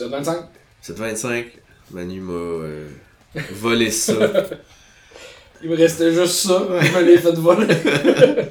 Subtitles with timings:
[0.00, 0.44] Épisode 25.
[0.80, 1.46] 725,
[1.90, 2.88] Manu m'a euh,
[3.52, 4.14] volé ça.
[5.62, 6.66] Il me restait juste ça.
[6.82, 7.66] Il me l'ai fait voler.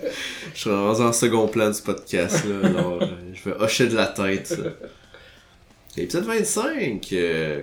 [0.54, 2.68] Je suis rendu en second plan du podcast, là.
[2.70, 4.58] Alors, euh, je vais hocher de la tête, ça.
[5.98, 7.62] Épisode 25, euh,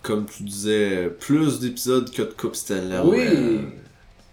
[0.00, 2.98] comme tu disais, plus d'épisodes que de Coupe Stanley.
[3.04, 3.26] Oui.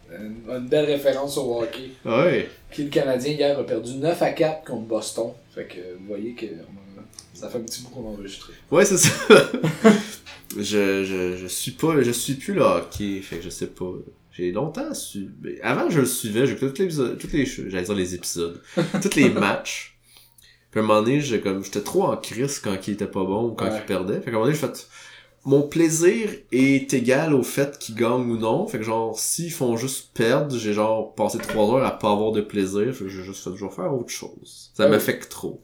[0.09, 1.90] Une, une belle référence au hockey.
[2.05, 2.50] Ouais.
[2.72, 5.32] Qui le Canadien hier a perdu 9 à 4 contre Boston.
[5.54, 6.91] Fait que vous voyez que on a-
[7.41, 8.54] ça fait un petit bout qu'on a enregistré.
[8.72, 9.09] Ouais, c'est ça.
[10.58, 13.91] je, je, je suis pas, je suis plus le hockey, fait que je sais pas.
[14.31, 15.30] J'ai longtemps su.
[15.41, 18.62] mais Avant, je le suivais, j'écoutais tous les épisodes, toutes les, j'allais dire les épisodes,
[19.02, 19.98] tous les matchs.
[20.72, 23.26] Puis à un moment donné, j'ai comme, j'étais trop en crise quand il était pas
[23.26, 23.78] bon ou quand Ouais.
[23.78, 24.22] il perdait.
[24.22, 24.88] Fait qu'à un moment donné, j'ai fait,
[25.44, 28.67] mon plaisir est égal au fait qu'ils gagnent ou non.
[28.67, 32.31] Fait que genre, s'ils font juste perdre, j'ai genre passé trois heures à pas avoir
[32.31, 32.94] de plaisir.
[32.95, 34.72] Fait que j'ai juste fait, je vais faire autre chose.
[34.73, 34.92] Ça Ouais.
[34.92, 35.62] m'affecte trop.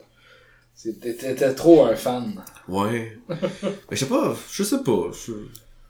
[0.82, 2.44] T'étais trop un fan.
[2.68, 3.18] Ouais.
[3.30, 3.38] Mais
[3.92, 5.10] je sais pas, je sais pas.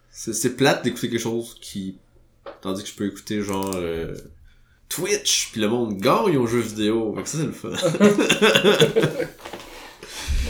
[0.09, 1.97] C'est, plate d'écouter quelque chose qui.
[2.61, 4.15] Tandis que je peux écouter genre euh,
[4.88, 7.13] Twitch, puis le monde gagne aux jeux vidéo.
[7.15, 7.69] Fait que ça, c'est le fun.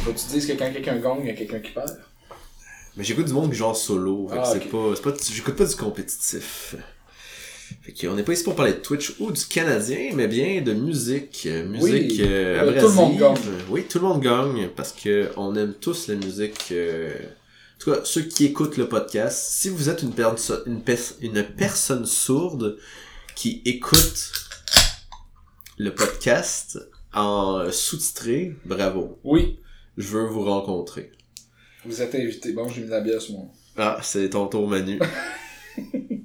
[0.04, 1.98] Faut que tu dises que quand quelqu'un gagne, il y a quelqu'un qui perd.
[2.96, 4.28] Mais j'écoute du monde genre solo.
[4.28, 4.94] Fait que Ah, c'est pas.
[4.96, 6.76] C'est pas j'écoute pas du compétitif.
[7.82, 10.74] Fait qu'on n'est pas ici pour parler de Twitch ou du Canadien, mais bien de
[10.74, 11.44] musique.
[11.46, 12.18] Euh, Musique Oui.
[12.22, 13.36] euh, Euh, tout le monde gagne.
[13.70, 16.72] Oui, tout le monde gagne parce que on aime tous la musique.
[16.72, 17.12] euh,
[17.76, 21.14] En tout cas, ceux qui écoutent le podcast, si vous êtes une, perso- une, pers-
[21.22, 22.78] une personne sourde
[23.36, 24.32] qui écoute
[25.78, 26.80] le podcast
[27.14, 29.20] en sous-titré, bravo.
[29.24, 29.60] Oui,
[29.98, 31.12] Je veux vous rencontrer.
[31.86, 32.52] vous êtes invité.
[32.54, 33.52] Bon, j'ai mis la bière sur mon.
[33.78, 35.00] Ah, c'est ton tour, Manu.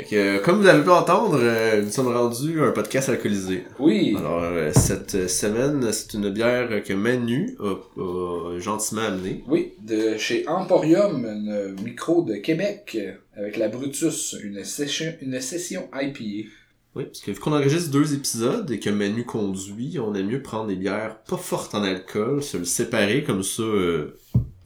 [0.00, 0.10] Calice.
[0.10, 3.08] Fait que, euh, comme vous avez pu entendre, euh, nous sommes rendus à un podcast
[3.08, 3.64] alcoolisé.
[3.78, 4.14] Oui.
[4.18, 9.44] Alors, euh, cette semaine, c'est une bière que Manu a, a gentiment amenée.
[9.48, 12.98] Oui, de chez Emporium, une micro de Québec,
[13.36, 16.48] avec la Brutus, une session, une session IPA.
[16.96, 20.42] Oui, parce que vu qu'on enregistre deux épisodes et que Manu conduit, on aime mieux
[20.42, 23.62] prendre des bières pas fortes en alcool, se le séparer comme ça.
[23.62, 24.16] euh,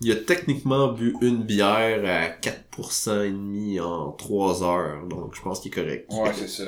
[0.01, 5.41] il a techniquement bu une bière à 4% et demi en 3 heures, donc je
[5.43, 6.07] pense qu'il est correct.
[6.11, 6.65] Ouais, c'est ça.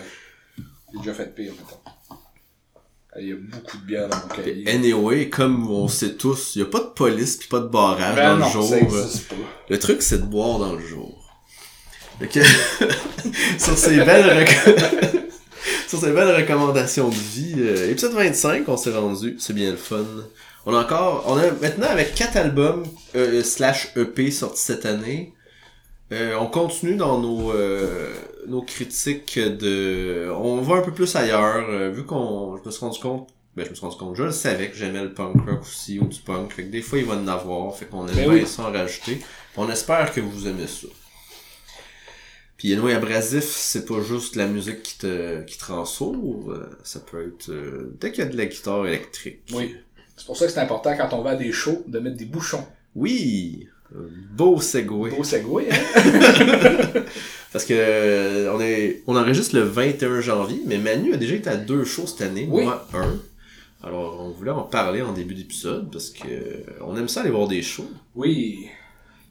[0.92, 1.80] J'ai déjà fait pire, mettons.
[3.12, 4.68] Ah, Il y a beaucoup de bière dans mon cahier.
[4.70, 8.14] Anyway, comme on sait tous, il y a pas de police puis pas de barrage
[8.14, 8.68] Ben dans non, le jour.
[8.68, 9.34] ça existe pas.
[9.68, 11.22] Le truc, c'est de boire dans le jour.
[12.18, 12.40] Que,
[13.58, 15.20] sur ces belles rec-
[15.88, 19.76] sur ces belles recommandations de vie, euh, épisode 25, on s'est rendu, c'est bien le
[19.76, 20.04] fun.
[20.68, 22.84] On a encore, on a maintenant avec quatre albums
[23.14, 25.32] euh, slash EP sortis cette année.
[26.12, 28.12] Euh, on continue dans nos euh,
[28.46, 32.80] nos critiques de, on va un peu plus ailleurs euh, vu qu'on, je me suis
[32.80, 35.34] rendu compte, ben je me suis rendu compte, je le savais que j'aimais le punk
[35.48, 38.06] rock aussi ou du punk, fait que des fois il va en avoir, fait qu'on
[38.06, 38.46] aime Ben bien oui.
[38.46, 39.20] ça en rajouter.
[39.56, 40.86] On espère que vous aimez ça.
[42.56, 46.70] Puis Anyway Abrasif, c'est pas juste la musique qui te, qui te rend sourd, euh,
[46.84, 49.40] ça peut être euh, dès qu'il y a de la guitare électrique.
[49.52, 49.74] Oui.
[50.16, 52.24] C'est pour ça que c'est important quand on va à des shows de mettre des
[52.24, 52.64] bouchons.
[52.94, 53.66] Oui!
[53.94, 54.00] Un
[54.34, 55.10] Beau segway.
[55.10, 55.76] Beau segway, hein?
[57.52, 61.48] Parce que euh, on est on enregistre le 21 janvier, mais Manu a déjà été
[61.48, 62.64] à deux shows cette année, Oui.
[62.64, 63.16] moi un.
[63.84, 67.30] Alors on voulait en parler en début d'épisode parce que euh, on aime ça aller
[67.30, 67.88] voir des shows.
[68.16, 68.66] Oui.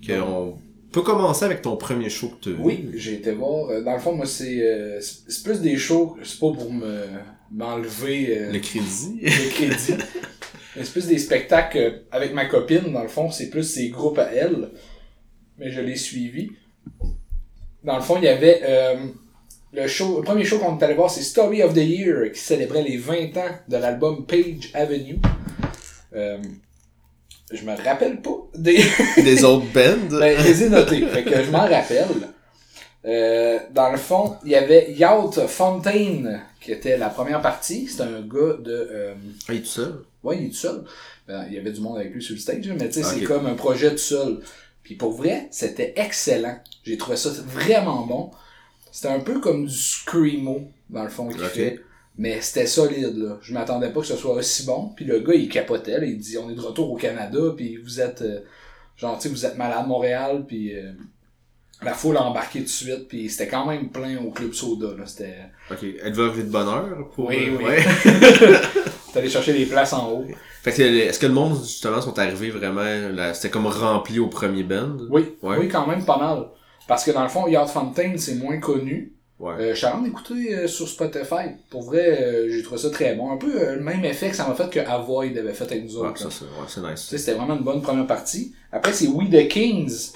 [0.08, 0.58] Que on
[0.92, 2.60] peut commencer avec ton premier show que tu as.
[2.60, 3.70] Oui, j'ai été voir.
[3.70, 5.02] euh, Dans le fond, moi, c'est euh,
[5.44, 7.04] plus des shows, c'est pas pour me
[7.52, 9.20] m'enlever euh, Le crédit.
[9.22, 10.02] le crédit.
[10.76, 14.20] C'est plus des spectacles euh, avec ma copine, dans le fond, c'est plus ses groupes
[14.20, 14.70] à elle.
[15.58, 16.52] Mais je l'ai suivi.
[17.84, 18.96] Dans le fond, il y avait euh,
[19.72, 22.40] le show, le premier show qu'on est allé voir, c'est Story of the Year, qui
[22.40, 25.20] célébrait les 20 ans de l'album Page Avenue.
[26.14, 26.38] Euh,
[27.54, 28.84] je me rappelle pas des.
[29.18, 30.10] des autres bands.
[30.20, 32.08] Ben, je les ai notés, fait que je m'en rappelle.
[33.06, 37.88] Euh, dans le fond, il y avait Yacht Fontaine, qui était la première partie.
[37.88, 38.90] C'était un gars de...
[38.92, 39.14] euh,
[39.50, 39.94] il est tout seul.
[40.24, 40.84] Ouais, il est tout seul.
[41.28, 43.04] Ben, il y avait du monde avec lui sur le stage, là, mais tu sais,
[43.04, 44.40] c'est comme un projet tout seul.
[44.82, 46.58] Puis pour vrai, c'était excellent.
[46.84, 48.32] J'ai trouvé ça vraiment bon.
[48.92, 51.80] C'était un peu comme du screamo, dans le fond, qu'il fait.
[52.18, 53.38] Mais c'était solide, là.
[53.42, 54.94] Je m'attendais pas que ce soit aussi bon.
[54.96, 56.06] Puis le gars, il capotait, là.
[56.06, 58.22] Il dit, on est de retour au Canada, puis vous êtes...
[58.22, 58.40] euh,
[58.98, 60.74] genre, tu sais, vous êtes malade Montréal, puis...
[60.74, 60.92] euh,
[61.84, 64.88] la foule a embarqué tout de suite, puis c'était quand même plein au Club Soda,
[64.98, 65.06] là.
[65.06, 65.36] C'était...
[65.70, 65.84] Ok.
[66.04, 67.28] Êtes-vous arrivé de bonne heure pour.
[67.30, 67.64] Oui, oui.
[67.64, 67.84] ouais.
[69.14, 70.26] T'es allé chercher les places en haut.
[70.64, 72.84] fait que est-ce que le monde justement sont arrivés vraiment
[73.14, 74.98] là, c'était comme rempli au premier band?
[75.10, 75.58] Oui, Ouais.
[75.60, 76.48] oui, quand même pas mal.
[76.88, 79.14] Parce que dans le fond, Yard Fontaine, c'est moins connu.
[79.40, 79.54] Ouais.
[79.60, 81.56] Euh, je suis en d'écouter euh, sur Spotify.
[81.70, 83.32] Pour vrai, euh, j'ai trouvé ça très bon.
[83.32, 85.86] Un peu euh, le même effet que ça m'a fait que Avoid avait fait avec
[85.86, 86.20] nous Ouais, autres.
[86.20, 87.02] ça, c'est ouais, c'est Tu nice.
[87.02, 88.54] sais, c'était vraiment une bonne première partie.
[88.72, 90.12] Après, c'est We the Kings,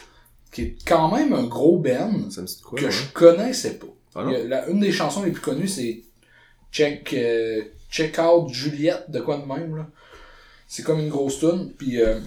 [0.52, 2.92] qui est quand même un gros band Ça me dit de quoi, que ouais?
[2.92, 3.88] je connaissais pas.
[4.16, 4.32] Ah non?
[4.48, 6.02] la- une des chansons les plus connues, c'est
[6.72, 7.62] Check, euh,
[7.92, 9.88] Check Out Juliette, de quoi de même, là.
[10.68, 11.72] C'est comme une grosse tune.
[11.78, 12.20] Puis euh,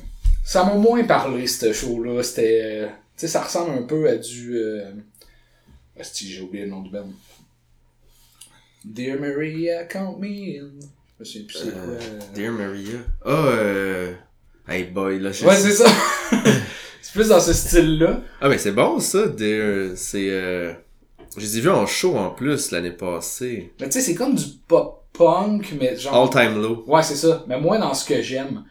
[0.44, 2.22] ça m'a moins parlé, ce show-là.
[2.22, 2.60] C'était...
[2.64, 4.56] euh, tu sais, ça ressemble un peu à du...
[4.56, 4.90] Euh...
[5.98, 7.08] asti, j'ai oublié le nom du band.
[8.84, 10.70] Dear Maria, count me in.
[11.20, 12.26] Je souviens plus c'est quoi.
[12.34, 12.98] Dear Maria.
[13.24, 14.12] Ah, euh...
[14.68, 15.86] Hey boy, là, je Ouais, c'est ça.
[17.12, 18.22] c'est plus dans ce style-là.
[18.40, 19.90] Ah, mais c'est bon, ça, Dear...
[19.96, 20.72] C'est, euh...
[21.36, 23.72] Je les ai vus en show, en plus, l'année passée.
[23.80, 26.14] Mais tu sais, c'est comme du pop-punk, mais genre...
[26.14, 26.84] All Time Low.
[26.86, 27.44] Ouais, c'est ça.
[27.48, 28.64] Mais moi, dans ce que j'aime.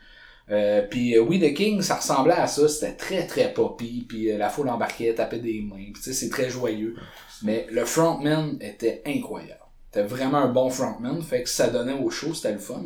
[0.49, 2.67] Euh, puis euh, We the King, ça ressemblait à ça.
[2.67, 4.05] C'était très, très poppy.
[4.09, 5.91] Puis euh, la foule embarquait, tapait des mains.
[5.93, 6.95] Puis tu sais, c'est très joyeux.
[7.43, 9.61] Mais le frontman était incroyable.
[9.91, 11.21] C'était vraiment un bon frontman.
[11.21, 12.85] Fait que ça donnait au show, c'était le fun.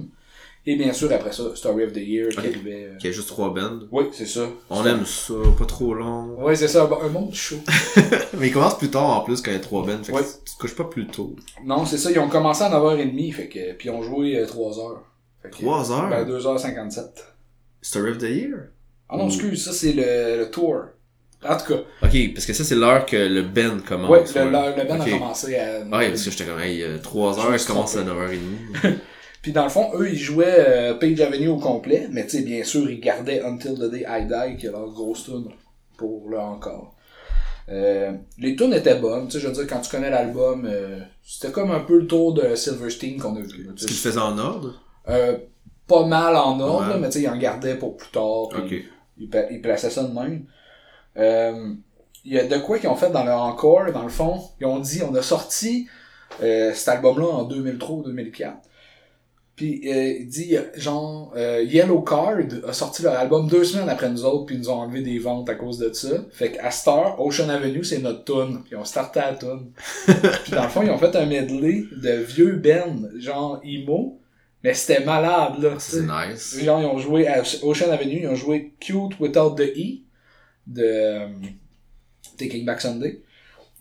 [0.67, 2.45] Et bien sûr, après ça, Story of the Year qui Ok.
[2.45, 2.87] arrivait.
[2.91, 2.95] euh.
[2.97, 3.81] Qui a juste trois bands.
[3.91, 4.47] Oui, c'est ça.
[4.71, 6.35] On aime ça, pas trop long.
[6.43, 7.57] Ouais, c'est ça, un, bon- un bon show.
[8.39, 10.01] Mais il commence plus tard, en plus, quand il y a trois bands.
[10.03, 10.23] Fait que Ouais.
[10.23, 11.35] tu te couches pas plus tôt.
[11.63, 14.47] Non, c'est ça, ils ont commencé à 9h30, fait que, puis ils ont joué euh,
[14.47, 15.03] 3 heures.
[15.43, 16.09] Fait que, 3 heures?
[16.09, 16.99] Ben, 2h57.
[17.83, 18.57] Story of the Year?
[19.07, 20.85] Ah non, excuse, ça c'est le, le tour.
[21.47, 24.09] En tout cas, Ok, parce que ça, c'est l'heure que le band commence.
[24.09, 25.07] ouais, le, le, le band Ok.
[25.07, 25.81] a commencé à.
[25.81, 28.39] Ouais, parce que j'étais comme, hey, 3 heures, Juste je commence à trompé.
[28.83, 28.93] 9h30.
[29.45, 32.41] Puis dans le fond, eux, ils jouaient euh, Page Avenue au complet, mais tu sais,
[32.41, 35.49] bien sûr, ils gardaient Until the Day I Die, qui est leur grosse tune
[35.97, 36.95] pour le encore.
[37.69, 40.99] Euh, les tunes étaient bonnes, tu sais, je veux dire, quand tu connais l'album, euh,
[41.23, 43.65] c'était comme un peu le tour de Silverstein qu'on a vu.
[43.65, 44.07] là, tu Est-ce qu'il sais.
[44.07, 44.81] le faisait en ordre?
[45.87, 48.47] Pas mal en ordre, là, mais tu sais, ils en gardaient pour plus tard.
[48.49, 48.85] puis Ok.
[49.19, 50.47] Ils, ils plaçaient ça de même.
[52.25, 54.41] Il y a de quoi qu'ils ont fait dans leur encore, dans le fond.
[54.59, 55.87] Ils ont dit, on a sorti
[56.39, 58.57] cet album-là en 2003 ou 2004.
[59.55, 64.09] Puis euh, il dit, genre, euh, Yellow Card a sorti leur album deux semaines après
[64.09, 66.09] nous autres, puis ils nous ont enlevé des ventes à cause de ça.
[66.31, 68.63] Fait qu'à Star, Ocean Avenue, c'est notre tune.
[68.65, 69.71] Puis on startait à la tune.
[70.43, 74.19] puis dans le fond, ils ont fait un medley de vieux Ben, genre emo.
[74.61, 75.75] Mais c'était malade, là.
[75.77, 76.59] C'est nice.
[76.61, 80.01] Genre, ils ont joué à Ocean Avenue, ils ont joué Cute Without the E
[80.67, 81.27] de euh,
[82.37, 83.21] Taking Back Sunday.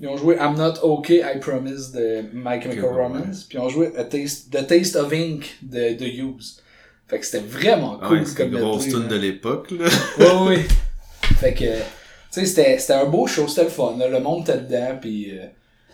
[0.00, 3.02] Ils ont joué I'm Not Okay, I Promise de My Chemical Ok, ouais.
[3.02, 3.44] Romance.
[3.44, 6.62] Puis ils ont joué A Taste, The Taste of Ink de The Used.
[7.06, 9.20] Fait que c'était vraiment cool ouais, comme une grosse tune de là.
[9.20, 9.88] l'époque, là.
[10.18, 10.64] Ouais, ouais.
[11.38, 11.82] Fait que, tu
[12.30, 13.96] sais, c'était, c'était un beau show, c'était le fun.
[13.98, 14.08] là.
[14.08, 15.44] Le monde était dedans, puis euh,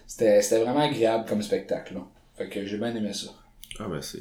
[0.06, 1.94] c'était, c'était vraiment agréable comme spectacle.
[1.94, 2.00] Là.
[2.38, 3.26] Fait que j'ai bien aimé ça.
[3.80, 4.20] Ah ben c'est...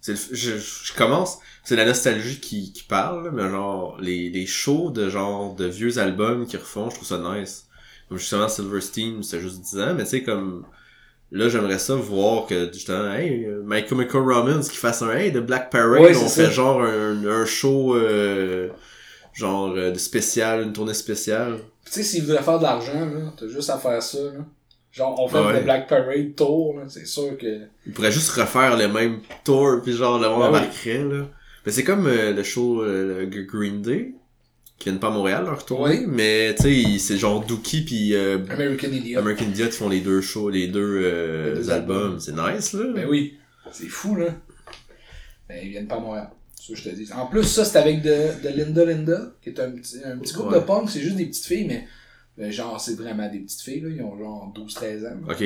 [0.00, 1.38] c'est le- je, je commence...
[1.64, 5.98] C'est la nostalgie qui, qui parle, mais genre, les, les shows de genre de vieux
[5.98, 7.66] albums qu'ils refont, je trouve ça nice.
[8.10, 10.64] Comme justement Silverstein, c'était juste 10 ans, mais tu sais, comme...
[11.32, 15.38] Là, j'aimerais ça voir que, justement, hey, My Chemical Romance qui fasse un Hey, de
[15.38, 16.44] Black Parade, Ouais, c'est on ça.
[16.46, 18.68] fait genre un, un show, euh,
[19.32, 21.58] genre, euh, de spécial, une tournée spéciale.
[21.86, 24.18] Tu sais, s'ils voudraient faire de l'argent, là, t'as juste à faire ça.
[24.18, 24.44] Là.
[24.90, 25.52] Genre, on fait Ouais.
[25.52, 27.60] le Black Parade Tour, là, c'est sûr que.
[27.86, 30.58] Ils pourraient juste refaire le même tour, puis genre, le monde Ben oui.
[30.58, 31.26] embarquerait, là.
[31.64, 34.14] Mais c'est comme euh, le show euh, le Green Day,
[34.80, 36.06] qui viennent pas à Montréal, leur tournée, Oui.
[36.08, 36.62] mais tu
[36.92, 39.18] sais, c'est genre Dookie puis euh, American Idiot.
[39.20, 41.96] American Idiot font les deux shows, les deux, euh, Les deux albums.
[42.16, 42.20] albums.
[42.20, 42.84] C'est nice, là.
[42.94, 43.36] Ben oui,
[43.70, 44.34] c'est fou, là.
[45.48, 46.30] Ben, ils viennent pas à Montréal.
[46.54, 47.12] Ça je te dis.
[47.12, 50.32] En plus, ça, c'est avec de, de Linda Linda, qui est un petit, un petit
[50.34, 50.60] groupe Ouais.
[50.60, 51.86] de punk, c'est juste des petites filles, mais
[52.38, 53.88] ben, genre, c'est vraiment des petites filles, là.
[53.90, 55.16] Ils ont genre 12-13 ans.
[55.30, 55.44] Ok.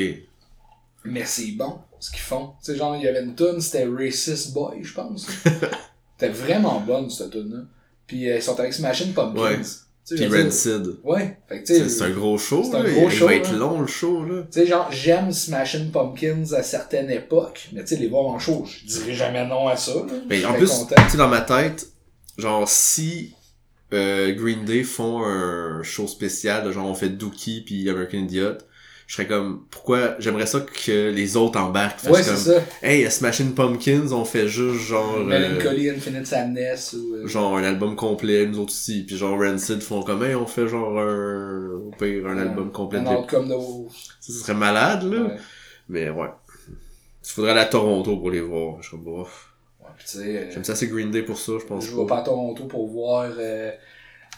[1.05, 2.53] Mais c'est bon, ce qu'ils font.
[2.65, 5.27] Tu sais, genre, il y avait une tune, c'était Racist Boy, je pense.
[6.19, 7.63] c'était vraiment bonne, cette tune-là.
[8.07, 9.41] Puis euh, ils sont avec Smashing Pumpkins.
[9.43, 9.59] Ouais.
[10.07, 10.97] Puis Rancid.
[11.03, 11.39] Ouais.
[11.49, 12.91] Fait que C'est c'est un gros show, c'est un là.
[12.91, 13.59] gros Il show, va être là.
[13.59, 14.43] long, le show, là.
[14.43, 18.39] tu sais, genre, j'aime Smashing Pumpkins à certaines époques, mais tu sais, les voir en
[18.39, 19.93] show, je dirais jamais non à ça.
[20.29, 21.87] Mais Je en plus, tu sais, dans ma tête,
[22.37, 23.33] genre, si
[23.95, 28.59] euh, Green Day font un show spécial, genre, on fait Dookie puis American Idiot,
[29.07, 32.05] je serais comme, pourquoi, j'aimerais ça que les autres embarquent.
[32.05, 32.63] Ouais, comme, ça.
[32.83, 37.15] hey, Smashing Pumpkins, on fait juste genre, euh, Melancholy Infinite Sadness ou.
[37.17, 40.47] euh, genre un album complet, nous autres aussi, puis genre Rancid font comme, hey, on
[40.47, 43.01] fait genre un, au pire, un euh, album complet.
[43.01, 43.93] Un Wolf.
[44.21, 45.23] Ça, ce serait malade, là.
[45.23, 45.37] Ouais.
[45.89, 46.29] Mais ouais.
[46.69, 48.77] Il faudrait aller à Toronto pour les voir.
[48.81, 49.53] Je suis comme, bof.
[49.81, 51.95] Ouais, pis tu sais, euh, J'aime ça, c'est Green Day pour ça, je pense je
[51.95, 53.31] vais pas à Toronto pour voir.
[53.39, 53.71] Euh,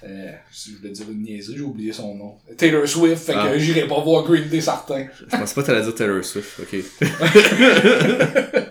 [0.05, 2.35] euh, si je voulais dire une niaiserie, j'ai oublié son nom.
[2.57, 3.49] Taylor Swift, fait Ah.
[3.51, 5.07] que j'irai pas voir Green Day certain.
[5.19, 6.77] Je pensais pas que t'allais dire Taylor Swift, ok.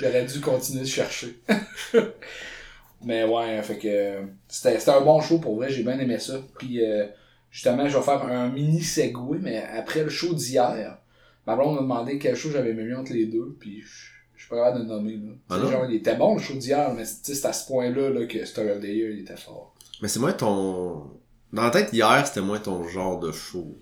[0.00, 1.36] J'aurais dû continuer de chercher.
[3.04, 6.40] Mais ouais, fait que c'était un bon show pour vrai, j'ai bien aimé ça.
[6.58, 7.06] Puis euh,
[7.50, 10.98] justement, je vais faire un mini segway, mais après le show d'hier,
[11.46, 14.14] Ma blonde m'a demandé quel show j'avais aimé entre les deux, puis je
[14.44, 15.32] je suis pas capable de le nommer, là.
[15.48, 18.36] Ah genre, il était bon le show d'hier, mais c'est à ce point-là, là, que
[18.38, 19.73] the Year, il était fort.
[20.04, 21.02] Mais c'est moins ton...
[21.50, 23.74] Dans la tête, hier, c'était moins ton genre de show.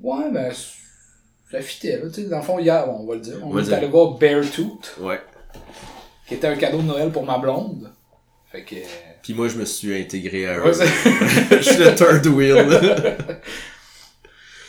[0.00, 0.72] Ouais, ben, c-
[1.52, 3.52] ça fitait, là, tu sais, dans le fond, hier, bon, on va le dire, on,
[3.52, 5.20] On est allé voir Beartooth, Ouais.
[6.26, 7.92] qui était un cadeau de Noël pour ma blonde.
[8.50, 8.74] Fait que...
[9.22, 10.64] Puis moi, je me suis intégré à eux.
[10.64, 10.72] Ouais,
[11.52, 12.68] je suis le third wheel.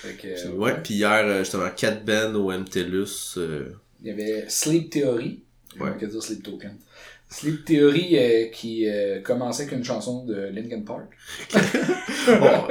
[0.03, 3.33] fait que, ouais, puis hier, euh, justement, Cat Ben au MTLUS.
[3.37, 3.73] euh,
[4.03, 5.41] Il y avait Sleep Theory.
[5.79, 5.89] Ouais.
[5.89, 6.77] On va dire Sleep Token.
[7.33, 11.09] Sleep Theory euh, qui euh, commençait avec une chanson de Linkin Park.
[12.39, 12.67] Bon,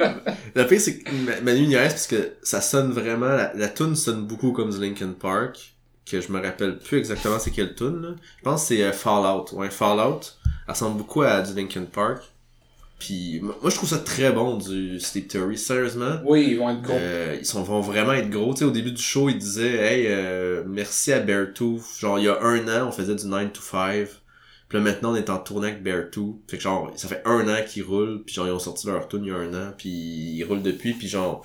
[0.54, 3.94] le pire, c'est que Ma- Manu niaise parce que ça sonne vraiment, la, la tune
[3.96, 5.74] sonne beaucoup comme du Linkin Park,
[6.06, 8.08] que je me rappelle plus exactement c'est quelle tune, là.
[8.38, 9.46] Je pense que c'est euh, Fallout.
[9.52, 10.20] Ouais, Fallout.
[10.66, 12.22] Elle ressemble beaucoup à du Linkin Park.
[12.98, 16.20] Puis, moi, je trouve ça très bon, du Sleep Theory, sérieusement.
[16.24, 16.94] Oui, ils vont être gros.
[16.96, 18.52] Euh, ils sont, vont vraiment être gros.
[18.54, 21.82] Tu sais, au début du show, ils disaient, hey, euh, merci à Beartooth.
[21.98, 24.06] Genre, il y a un an, on faisait du 9 to 5.
[24.72, 26.36] Puis là, maintenant, on est en tournée avec Beartooth.
[26.48, 28.22] Fait que genre, ça fait un an qu'ils roulent.
[28.24, 29.72] Puis genre, ils ont sorti leur tune il y a un an.
[29.76, 30.94] Puis ils roulent depuis.
[30.94, 31.44] Puis genre,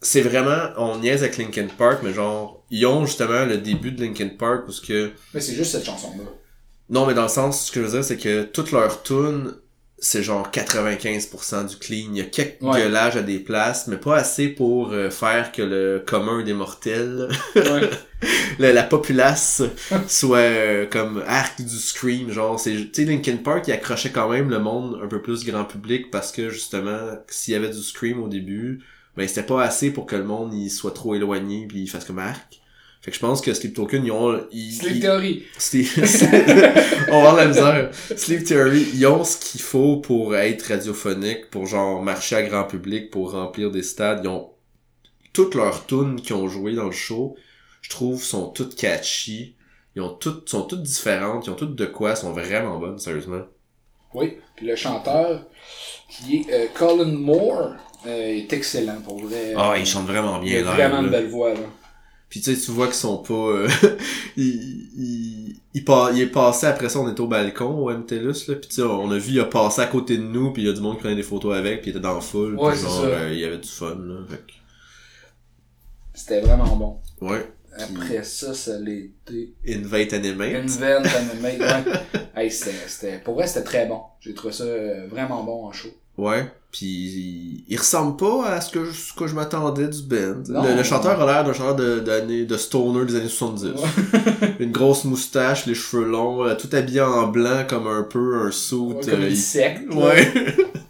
[0.00, 4.02] c'est vraiment, on niaise avec Linkin Park, mais genre, ils ont justement le début de
[4.02, 6.24] Linkin Park où ce que, Mais c'est juste cette chanson-là.
[6.90, 9.54] non, mais dans le sens, ce que je veux dire, c'est que toutes leurs tunes,
[9.98, 12.08] c'est genre 95% du clean.
[12.10, 12.80] Il y a quelques Ouais.
[12.80, 17.28] gueulages à des places, mais pas assez pour euh, faire que le commun des mortels,
[17.54, 17.88] Ouais.
[18.58, 19.62] la, la populace,
[20.08, 22.30] soit euh, comme arc du scream.
[22.30, 25.44] Genre, c'est, tu sais, Linkin Park, il accrochait quand même le monde un peu plus
[25.44, 26.98] grand public parce que justement,
[27.28, 28.80] s'il y avait du scream au début,
[29.16, 32.04] ben c'était pas assez pour que le monde il soit trop éloigné puis il fasse
[32.04, 32.60] comme arc.
[33.02, 35.42] Fait que je pense que Sleep Token, ils ont, ils, Sleep ils- Theory.
[35.58, 35.88] Sleep...
[37.08, 37.90] on va avoir la misère.
[38.16, 42.62] Sleep Theory, ils ont ce qu'il faut pour être radiophonique, pour genre marcher à grand
[42.62, 44.20] public, pour remplir des stades.
[44.22, 44.50] Ils ont
[45.32, 47.36] toutes leurs tunes qui ont joué dans le show,
[47.82, 49.56] je trouve, sont toutes catchy.
[49.94, 53.42] Ils ont toutes, sont toutes différentes, ils ont toutes de quoi, sont vraiment bonnes, sérieusement.
[54.14, 54.38] Oui.
[54.56, 55.44] Puis le chanteur,
[56.08, 57.74] qui est euh, Colin Moore,
[58.06, 59.54] euh, est excellent pour vrai.
[59.56, 60.72] Ah, ils chantent vraiment Il bien a là.
[60.88, 61.60] vraiment une belle voix, là.
[62.30, 63.34] Puis tu sais, tu vois qu'ils sont pas...
[63.34, 63.68] euh,
[64.38, 64.46] il,
[64.96, 65.84] il, il,
[66.14, 68.82] il est passé, après ça, on était au balcon au MTLUS, là, puis tu sais,
[68.82, 70.80] on a vu, il a passé à côté de nous, puis il y a du
[70.80, 73.06] monde qui prenait des photos avec, puis il était dans la foule, Ouais, genre, ça.
[73.06, 74.20] euh, il y avait du fun, là.
[74.30, 74.42] Fait
[76.14, 77.00] C'était vraiment bon.
[77.20, 77.46] ouais.
[77.78, 80.70] Après ça, ça l'a été Invite Animate.
[80.82, 81.86] Invent Animate.
[81.86, 81.92] Ouais.
[82.34, 84.00] Hey, c'était, pour vrai, c'était très bon.
[84.20, 85.90] J'ai trouvé ça euh, vraiment bon en show.
[86.16, 86.50] Ouais.
[86.70, 90.42] Puis il, il ressemble pas à ce que je, ce que je m'attendais du band.
[90.48, 90.62] Non.
[90.62, 93.72] Le, le chanteur a l'air d'un chanteur de, d'années, de stoner des années 70.
[94.60, 98.50] Une grosse moustache, les cheveux longs, euh, tout habillé en blanc comme un peu un
[98.50, 98.76] suit.
[98.76, 99.92] Ouais, comme euh, une secte.
[99.92, 100.32] Ouais.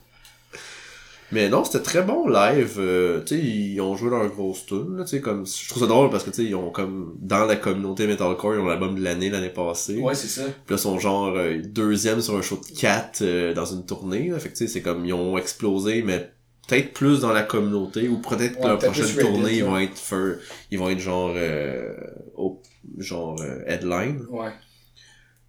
[1.33, 2.77] Mais non, c'était très bon live.
[2.79, 4.97] euh, tu sais, ils ont joué leur grosse tune.
[4.99, 7.15] Là, tu sais, comme, je trouve ça drôle parce que tu sais, ils ont comme
[7.21, 9.97] dans la communauté metalcore, ils ont l'album de l'année l'année passée.
[9.99, 10.43] Ouais, c'est ça.
[10.43, 14.29] Puis là, ils sont genre euh, deuxième sur un show de 4 dans une tournée.
[14.29, 14.39] Là.
[14.39, 16.31] Fait que tu sais, c'est comme ils ont explosé, mais
[16.69, 19.79] peut-être plus dans la communauté ou peut-être que Ouais, peut-être prochaine Reddit, tournée, ils vont
[19.79, 20.37] être fir-
[20.71, 21.93] ils vont être genre euh,
[22.37, 22.61] au,
[22.99, 24.25] genre euh, headline.
[24.31, 24.51] Ouais.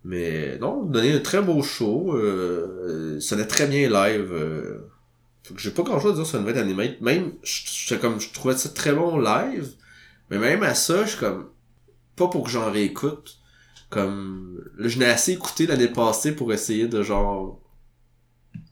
[0.05, 2.13] Mais non, donné un très beau show.
[2.15, 4.29] Euh, ça allait très bien live.
[5.43, 7.01] Fait que j'ai pas grand chose à dire sur Invite Animate.
[7.01, 9.69] Même, je, comme, je trouvais ça très bon live.
[10.29, 11.49] Mais même à ça, je suis comme,
[12.15, 13.39] pas pour que j'en réécoute.
[13.89, 17.61] Comme, là, je n'ai assez écouté l'année passée pour essayer de genre,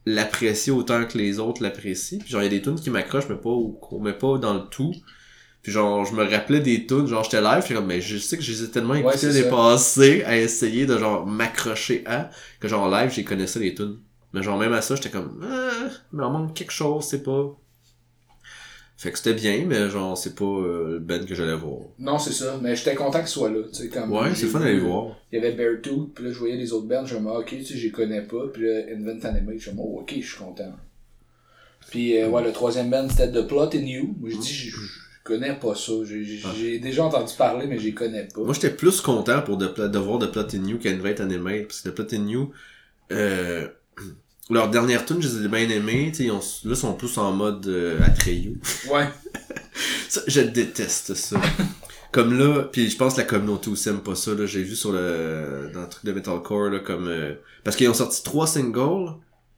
[0.06, 2.20] l'apprécier autant que les autres l'apprécient.
[2.20, 4.54] Puis genre, il y a des tunes qui m'accrochent, mais pas, au- mais pas dans
[4.54, 4.94] le tout.
[5.63, 8.38] Puis genre, je me rappelais des tunes, genre j'étais live, j'étais comme, mais je sais
[8.38, 9.50] que je les ai tellement Ouais, l'année ça.
[9.50, 14.00] passée à essayer de genre m'accrocher à, que genre live, j'ai connaissais les tunes.
[14.34, 17.58] Mais genre même à ça, j'étais comme, ah, mais en manque quelque chose, c'est pas.
[18.98, 21.80] Fait que c'était bien, mais genre c'est pas euh, le band que j'allais voir.
[21.98, 22.60] Non, c'est ça.
[22.62, 23.62] Mais j'étais content qu'il soit là.
[23.68, 25.16] Tu sais, comme Ouais, c'est fun d'aller voir.
[25.32, 27.48] Il y avait Beartooth, puis là, je voyais les autres bands, je me disais, ok,
[27.48, 30.38] tu sais, les connais pas, puis là, Invent Animate, je me oh, ok, je suis
[30.38, 30.72] content.
[31.90, 34.16] Puis, euh, ouais, le troisième band, c'était The Plot in You.
[34.20, 34.78] Moi, je dis, je,
[35.24, 35.94] connais pas ça.
[36.04, 36.50] J'ai Ah.
[36.58, 38.42] j'ai déjà entendu parler, mais les connais pas.
[38.42, 41.90] Moi j'étais plus content pour de, voir de Plot in You qu'Invite Animate, parce que
[41.90, 42.52] de Plot in You,
[43.12, 43.68] euh,
[44.50, 47.31] leur dernière tune, je les ai bien aimées, ils ont- là ils sont plus en
[47.31, 48.60] mode euh, Atreyu.
[48.91, 49.07] Ouais.
[50.10, 51.39] Ça, je déteste ça.
[52.12, 54.75] comme là, puis je pense que la communauté aussi aime pas ça, là, j'ai vu
[54.75, 58.45] sur le, dans le truc de Metalcore, là, comme, euh, parce qu'ils ont sorti trois
[58.45, 59.13] singles,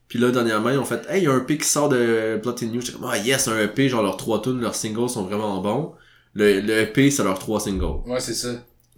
[0.07, 2.39] puis là, dernièrement, ils ont fait, hey, il y a un EP qui sort de
[2.45, 5.23] in You, j'étais comme, ah yes, un EP, genre leurs trois tunes, leurs singles sont
[5.23, 5.93] vraiment bons.
[6.35, 8.01] Le, le EP, c'est leurs trois singles.
[8.05, 8.49] Ouais, c'est ça.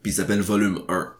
[0.03, 1.13] Puis il s'appelle Volume 1.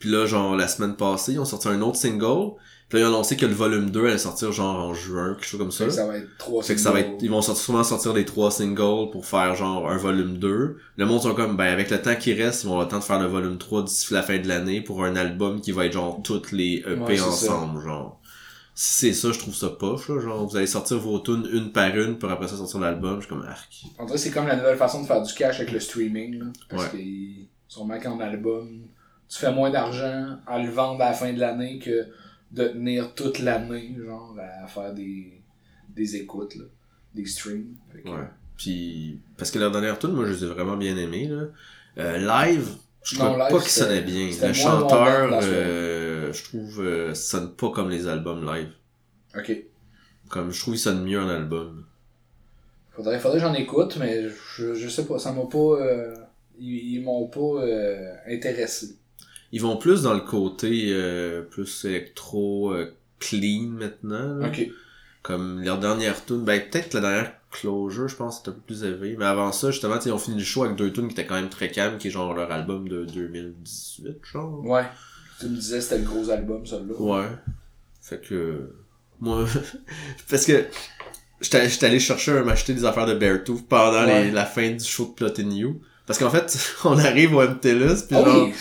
[0.00, 2.54] Puis là, genre, la semaine passée, ils ont sorti un autre single.
[2.88, 5.44] Puis là, ils ont annoncé que le volume 2 allait sortir genre en juin, quelque
[5.46, 5.84] chose comme ça.
[5.84, 7.82] Fait que ça va être trois Fait que ça va être, ils vont sortir, sûrement
[7.82, 10.76] sortir les trois singles pour faire genre un volume 2.
[10.96, 12.98] Le monde sont comme, ben avec le temps qui reste, ils vont avoir le temps
[13.00, 15.86] de faire le volume 3 d'ici la fin de l'année pour un album qui va
[15.86, 18.20] être genre toutes les EP Ouais, ensemble, genre.
[18.78, 21.72] Si c'est ça, je trouve ça poche, là, genre, vous allez sortir vos tunes une
[21.72, 23.68] par une, pour après ça sortir l'album, je suis comme arc.
[23.98, 26.38] Dirait que c'est comme la nouvelle façon de faire du cash avec le streaming.
[26.38, 26.90] Là, parce Ouais.
[26.90, 28.68] qu'ils sûrement qu'en album,
[29.28, 32.06] tu fais moins d'argent à le vendre à la fin de l'année que
[32.56, 35.40] de tenir toute l'année, genre, à faire des,
[35.88, 36.64] des écoutes, là,
[37.14, 37.74] des streams.
[37.92, 38.26] Que- Ouais.
[38.56, 41.44] Puis, parce que la dernière tune, moi, je les ai vraiment bien aimés, là.
[41.98, 42.68] Euh, live,
[43.04, 44.26] je Non, trouve live, pas qu'il c'était- sonnait bien.
[44.28, 48.70] Le bon chanteur, euh, je trouve, euh, sonne pas comme les albums live.
[49.36, 49.52] Ok.
[50.30, 51.84] Comme, je trouve qu'il sonne mieux en album.
[52.92, 55.58] Faudrait, faudrait que j'en écoute, mais je, je sais pas, ça m'a pas.
[55.58, 56.14] euh,
[56.58, 57.62] ils ils m'ont pas
[58.26, 58.96] intéressé.
[59.56, 64.34] Ils vont plus dans le côté euh, plus électro euh, clean maintenant.
[64.36, 64.48] là.
[64.48, 64.68] Ok.
[65.22, 68.84] Comme leur dernière tune, ben peut-être la dernière closure, je pense, c'était un peu plus
[68.84, 69.16] élevé.
[69.18, 71.36] Mais avant ça, justement, ils ont fini le show avec deux tunes qui étaient quand
[71.36, 74.62] même très calmes, qui est genre leur album de 2018, genre.
[74.64, 74.84] Ouais.
[75.40, 76.94] Tu me disais c'était le gros album, celui-là.
[77.00, 77.28] Ouais.
[78.02, 78.70] Fait que
[79.20, 79.46] moi
[80.30, 80.64] parce que
[81.40, 85.06] j'étais allé chercher à m'acheter des affaires de Beartooth pendant les- la fin du show
[85.06, 85.80] de Plotting You.
[86.06, 88.54] Parce qu'en fait, on arrive au MTLUS puis Ah genre oui,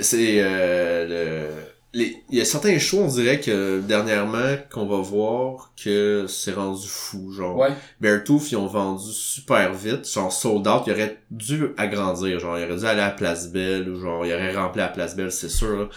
[0.00, 0.40] c'est.
[0.42, 1.48] euh, le
[1.94, 6.52] les il y a certains shows on dirait que dernièrement qu'on va voir que c'est
[6.52, 7.68] rendu fou genre Ouais.
[8.00, 12.64] Beartooth ils ont vendu super vite genre sold out il aurait dû agrandir genre il
[12.64, 15.50] aurait dû aller à Place Belle ou genre il aurait rempli à Place Belle c'est
[15.50, 15.90] sûr.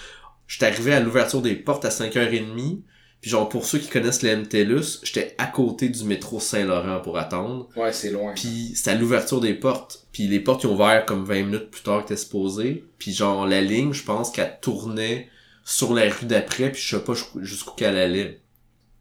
[0.48, 2.82] J'étais arrivé à l'ouverture des portes à 5h30
[3.26, 7.18] puis genre pour ceux qui connaissent le MTLUS j'étais à côté du métro Saint-Laurent pour
[7.18, 8.34] attendre Ouais, c'est loin.
[8.36, 11.72] puis c'était à l'ouverture des portes puis les portes ils ont ouvert comme 20 minutes
[11.72, 15.28] plus tard que t'es supposé puis genre la ligne je pense qu'elle tournait
[15.64, 18.42] sur la rue d'après puis je sais pas jusqu'où- qu'elle allait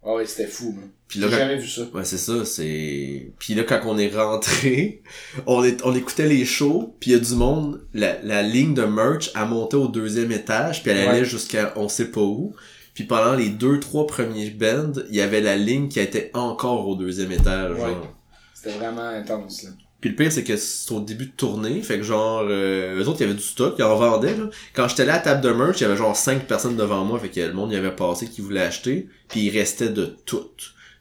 [0.02, 0.88] Ah ouais, c'était fou, man.
[1.06, 1.82] puis J'ai quand- jamais vu ça.
[1.94, 3.32] Ouais, c'est ça, c'est...
[3.38, 5.02] Puis là, quand on est rentré,
[5.46, 8.74] on, est, on écoutait les shows, puis il y a du monde, la, la ligne
[8.74, 11.08] de merch a monté au deuxième étage, puis elle Ouais.
[11.08, 12.54] allait jusqu'à on sait pas où.
[12.94, 16.88] Puis pendant les deux, trois premiers bands, il y avait la ligne qui était encore
[16.88, 17.72] au deuxième étage.
[17.72, 17.80] Ouais.
[17.80, 18.14] genre.
[18.54, 19.70] C'était vraiment intense, là.
[20.00, 23.08] Puis le pire, c'est que c'est au début de tournée, fait que genre, euh, eux
[23.08, 24.50] autres, il y avait du stock, ils en vendaient, là.
[24.74, 27.06] Quand j'étais là à la table de merch, il y avait genre cinq personnes devant
[27.06, 30.04] moi, fait que le monde y avait passé qui voulait acheter, puis il restait de
[30.26, 30.50] tout.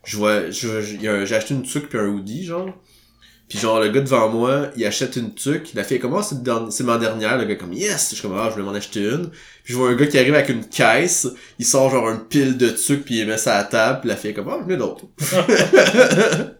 [0.05, 2.69] Je vois, j'ai acheté une tuque puis un hoodie, genre.
[3.49, 6.23] Puis genre, le gars devant moi, il achète une tuque, la fille est comme, Ah,
[6.23, 6.35] c'est,
[6.71, 8.09] c'est ma dernière, le gars comme, yes!
[8.11, 9.29] Je suis comme, ah, je voulais m'en acheter une.
[9.63, 11.27] Puis je vois un gars qui arrive avec une caisse,
[11.59, 14.09] il sort genre une pile de tuques puis il met ça à la table, puis
[14.09, 15.03] la fille est comme, ah, je venais d'autres.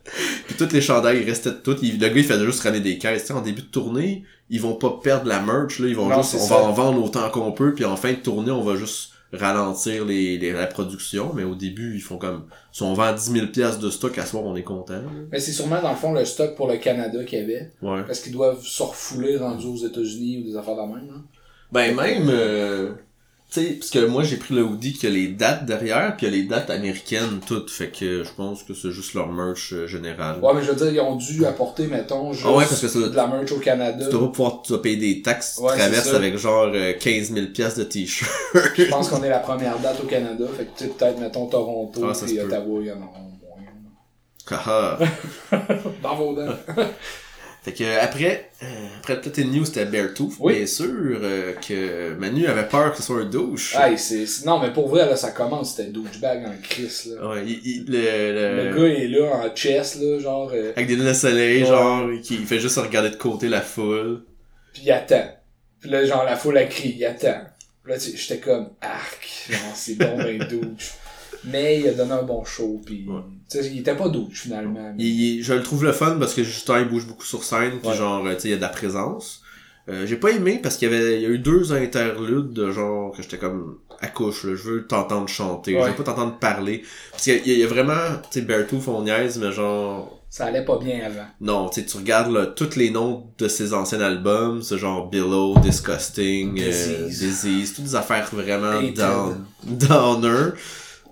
[0.47, 1.81] Puis toutes les chandails, ils restaient toutes.
[1.81, 3.21] Le gars, il faisait juste ramener des caisses.
[3.23, 5.87] Tu sais, en début de tournée, ils vont pas perdre la merch, là.
[5.87, 6.55] Ils vont Non, juste, on ça.
[6.55, 10.05] va en vendre autant qu'on peut, puis en fin de tournée, on va juste ralentir
[10.05, 11.33] les, les, la production.
[11.33, 14.25] Mais au début, ils font comme, si on vend 10 000 piastres de stock, à
[14.25, 15.01] soir, on est content.
[15.31, 17.71] Mais c'est sûrement, dans le fond, le stock pour le Canada qu'il y avait.
[17.81, 18.03] Ouais.
[18.05, 21.23] Parce qu'ils doivent se refouler rendus aux États-Unis ou des affaires de même, hein.
[21.71, 22.91] Ben, même, euh,
[23.53, 26.31] sais, parce que moi, j'ai pris le hoodie qui a les dates derrière, puis il
[26.31, 27.69] y a les dates américaines toutes.
[27.71, 30.39] Fait que je pense que c'est juste leur merch euh, général.
[30.41, 32.87] Ouais, mais je veux dire, ils ont dû apporter, mettons, juste Ah ouais, parce que
[32.87, 34.05] ça- de la merch au Canada.
[34.05, 37.47] Tu dois pouvoir tu payer des taxes, tu Ouais, traverses avec genre euh, 15 000
[37.47, 38.31] piastres de t-shirt.
[38.77, 40.45] Je pense qu'on est la première date au Canada.
[40.57, 42.39] Fait que, tu sais, peut-être, mettons, Toronto Ah, et.
[42.41, 43.29] Ottawa, il y en aura moins.
[44.49, 44.99] Haha.
[46.03, 46.53] Dans vos dents.
[47.63, 48.65] fait que après, euh,
[48.99, 50.55] après toute une news, c'était Beartooth, Oui.
[50.57, 50.87] bien sûr,
[51.21, 53.75] euh, que Manu avait peur que ce soit un douche.
[53.97, 57.29] C'est, non, mais pour vrai, là, ça commence, c'était douchebag en crise, là.
[57.29, 60.87] Ouais, il, il- le, Le le- gars est là, en chess, là, genre, euh, avec
[60.87, 61.67] des lunettes de soleil, Ouais.
[61.69, 64.23] genre, qui il fait juste regarder de côté la foule.
[64.73, 65.23] pis il attend.
[65.81, 67.41] Pis là, genre, la foule a crie, il attend.
[67.85, 70.91] Pis là, j'étais comme, arc, c'est bon, ben douche.
[71.45, 73.03] Mais il a donné un bon show, Ouais.
[73.47, 74.93] sais, il était pas douche, finalement.
[74.95, 77.43] mais- Il- il- je le trouve le fun parce que Justin il bouge beaucoup sur
[77.43, 77.95] scène, puis Ouais.
[77.95, 79.41] genre, tu sais, il y a de la présence.
[79.89, 82.71] Euh, j'ai pas aimé parce qu'il y avait il y a eu deux interludes de
[82.71, 85.89] genre que j'étais comme à couche là, je veux t'entendre chanter, je Ouais.
[85.89, 87.93] veux pas t'entendre parler parce qu'il y, y a vraiment
[88.31, 91.25] tu sais Beartooth on niaise mais genre Ça allait pas bien avant.
[91.41, 95.09] non, tu sais tu regardes là, tous les noms de ses anciens albums, c'est genre
[95.09, 97.73] Below, Disgusting, euh, Disease.
[97.73, 100.51] Toutes des affaires vraiment down, downer.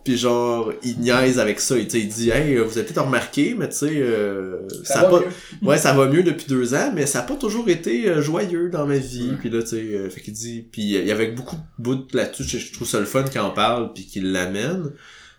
[0.04, 1.76] Puis genre, il niaise avec ça.
[1.76, 5.10] Sais, il dit, hey, vous avez peut-être remarqué, mais tu sais, euh, Ça, ça, va
[5.10, 5.68] pas, mieux.
[5.68, 8.70] ouais, ça va mieux depuis deux ans, mais ça a pas toujours été euh, joyeux
[8.70, 9.34] dans ma vie.
[9.40, 11.62] Puis là, tu sais, euh, fait qu'il dit, puis euh, il y avait beaucoup de
[11.84, 12.44] bouts là-dessus.
[12.44, 14.92] Je, je trouve ça le fun qu'il en parle puis qu'il l'amène.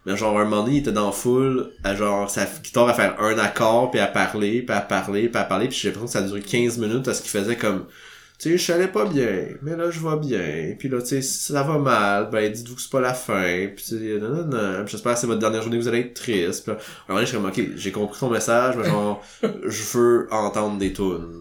[0.06, 2.94] Mais genre, un moment donné, il était dans la foule, à genre, sa guitare à
[2.94, 6.06] faire un accord, puis à parler, puis à parler, puis à parler, puis j'ai l'impression
[6.06, 7.84] que ça a duré 15 minutes parce qu'il faisait comme,
[8.42, 10.74] tu sais, je allais pas bien, mais là, je vais bien.
[10.76, 13.68] Puis là, tu sais, si ça va mal, ben, dites-vous que c'est pas la fin.
[13.72, 14.84] Puis, tu sais, non, non, non.
[14.84, 16.64] J'espère que c'est votre dernière journée que vous allez être triste.
[16.64, 16.74] Puis
[17.08, 20.92] là, je suis comme, ok, j'ai compris ton message, mais genre, je veux entendre des
[20.92, 21.40] tunes.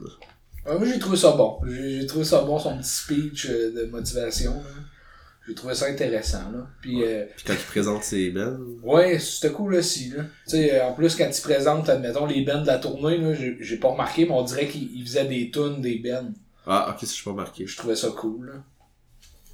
[0.63, 1.57] Ah, moi, j'ai trouvé ça bon.
[1.67, 4.53] J'ai trouvé ça bon, son petit speech euh, de motivation.
[4.53, 4.81] là.
[5.47, 6.51] J'ai trouvé ça intéressant.
[6.53, 6.67] Là.
[6.83, 10.09] Puis, euh, Puis quand il présente ses bands, ouais, c'était cool aussi.
[10.15, 10.21] Là.
[10.47, 13.33] Tu sais, euh, en plus, quand il présente, admettons, les bands de la tournée, là,
[13.59, 16.29] j'ai pas remarqué, mais on dirait qu'il il faisait des tunes des bands.
[16.67, 17.65] Ah, ok, si je suis pas marqué.
[17.67, 18.61] Je trouvais ça cool.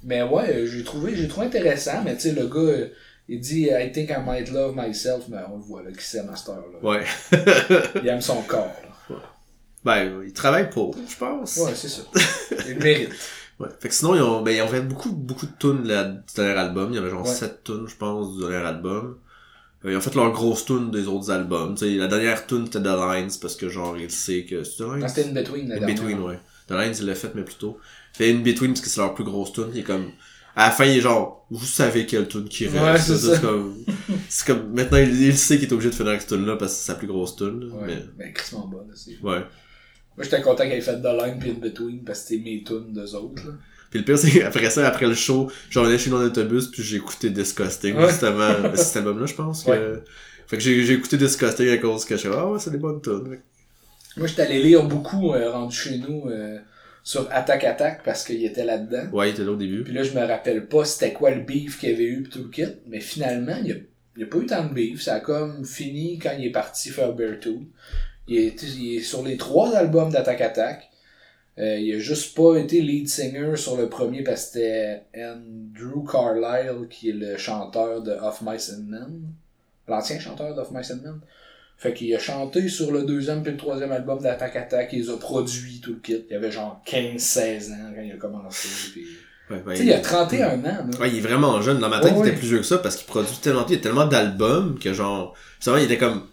[0.04, 2.88] Mais ouais, euh, j'ai trouvé, j'ai trouvé intéressant, mais tu sais, le gars, euh,
[3.28, 6.22] il dit I think I might love myself, mais on le voit là, qui c'est
[6.22, 6.88] Master là.
[6.88, 7.04] Ouais.
[8.02, 8.74] Il aime son corps.
[9.10, 9.16] Là.
[9.84, 11.56] Ben, il travaille pour, je pense.
[11.56, 12.02] Ouais, c'est ça.
[12.66, 13.10] Il le mérite.
[13.58, 13.68] Ouais.
[13.80, 16.20] Fait que sinon, ils ont, ben, ils ont fait beaucoup, beaucoup de tunes là, du
[16.36, 16.92] dernier album.
[16.92, 17.34] Il y avait genre Ouais.
[17.34, 19.18] 7 tunes, je pense, du dernier album.
[19.84, 21.74] Euh, ils ont fait leur grosse tune des autres albums.
[21.74, 24.76] Tu sais, la dernière tune c'était The Lines parce que genre, il sait que c'est
[24.76, 24.98] The Lines.
[24.98, 25.86] Non, c'était In Between, la In.
[25.86, 26.38] Between, ouais.
[26.68, 27.78] The Lines, il l'a fait, mais plus tôt.
[28.12, 29.68] Fait In Between parce que c'est leur plus grosse tune.
[29.72, 30.10] Il est comme,
[30.56, 32.84] à la fin, il est genre, vous savez quelle tune qui reste.
[32.84, 33.38] Ouais, c'est ça.
[33.38, 33.74] Comme,
[34.28, 36.72] c'est comme, maintenant, il, il sait qu'il est obligé de finir avec cette tune-là parce
[36.72, 37.70] que c'est sa plus grosse tune.
[37.72, 39.12] Ouais, Mais, mais crissement bas, là, c'est...
[39.22, 39.38] ouais.
[40.16, 42.64] Moi, j'étais content qu'il ait fait The Line pis In Between, parce que c'était mes
[42.64, 43.52] tunes d'eux autres, là.
[43.90, 46.66] Puis le pire, c'est qu'après ça, après le show, j'en venais chez nous en autobus,
[46.66, 48.08] puis j'ai écouté Disgusting, Ouais.
[48.08, 48.50] justement.
[48.74, 49.64] c'est cet album-là, je pense.
[49.64, 50.02] Que...
[50.46, 53.00] Fait que j'ai écouté Disgusting à cause que je suis ah ouais, c'est des bonnes
[53.00, 53.38] tunes.
[54.18, 56.58] Moi, j'étais allé lire beaucoup, euh, rendu chez nous, euh,
[57.04, 59.08] sur Attack Attack, parce qu'il était là-dedans.
[59.12, 59.84] Ouais, il était là au début.
[59.84, 62.30] Puis là, je me rappelle pas c'était quoi le beef qu'il y avait eu pis
[62.30, 63.76] tout le kit, mais finalement, il y a,
[64.16, 65.02] il y a pas eu tant de beef.
[65.02, 67.58] Ça a comme fini quand il est parti faire Bear 2.
[68.26, 70.90] Il est, il est sur les trois albums d'Attack Attack.
[71.58, 76.04] Euh, il a juste pas été lead singer sur le premier parce que c'était Andrew
[76.04, 79.22] Carlyle qui est le chanteur de Of Mice and Men.
[79.88, 81.20] L'ancien chanteur d'Of Mice and Men.
[81.78, 84.90] Fait qu'il a chanté sur le deuxième puis le troisième album d'Attack Attack.
[84.92, 86.24] Il les a produits tout le kit.
[86.28, 88.68] Il avait genre 15-16 ans quand il a commencé.
[88.92, 89.06] puis-
[89.50, 90.84] Ouais, sais, il a 31 ans, là.
[91.00, 91.78] Ouais, il est vraiment jeune.
[91.78, 93.78] Dans ma tête, il était plus vieux que ça parce qu'il produit tellement, il y
[93.78, 96.24] a tellement d'albums que genre, justement, il était comme,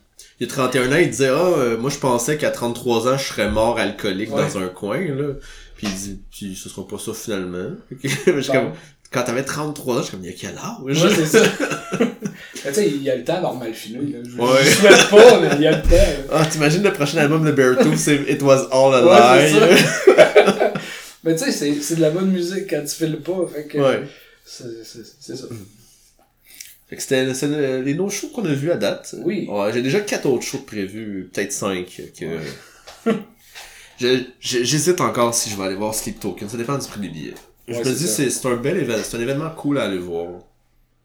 [0.41, 3.23] il a 31 ans, il disait, ah, euh, moi je pensais qu'à 33 ans, je
[3.23, 5.34] serais mort alcoolique dans un coin, là.
[5.77, 7.75] Puis il dit, puis ce sera pas ça finalement.
[8.03, 8.73] Je suis comme,
[9.12, 11.04] quand t'avais 33 ans, je suis comme, il y a quel âge?
[11.04, 11.44] Ouais, c'est ça.
[12.00, 14.20] Mais tu sais, il y a le temps d'en mal finir, là.
[14.24, 14.63] Je, Ouais.
[14.63, 16.24] je souhaite pas, mais il y a le temps.
[16.32, 19.06] Ah, t'imagines le prochain album de Bear 2, c'est It Was All a
[19.38, 19.84] Ouais, Lie.
[21.24, 23.78] Mais tu sais, c'est, c'est de la bonne musique quand tu files pas, fait que...
[23.78, 24.02] Ouais.
[24.46, 25.46] C'est, c'est, c'est ça.
[26.89, 29.15] Fait que c'était les no shows qu'on a vus à date.
[29.24, 29.48] Oui.
[29.50, 32.02] Ouais, j'ai déjà quatre autres shows prévus, peut-être cinq.
[32.20, 33.12] Que...
[34.39, 36.50] J'hésite encore si je vais aller voir Sleep Token.
[36.50, 37.34] Ça dépend du prix des billets.
[37.67, 39.04] Je Ouais, me dis, c'est c'est un bel événement.
[39.04, 40.41] C'est un événement cool à aller voir.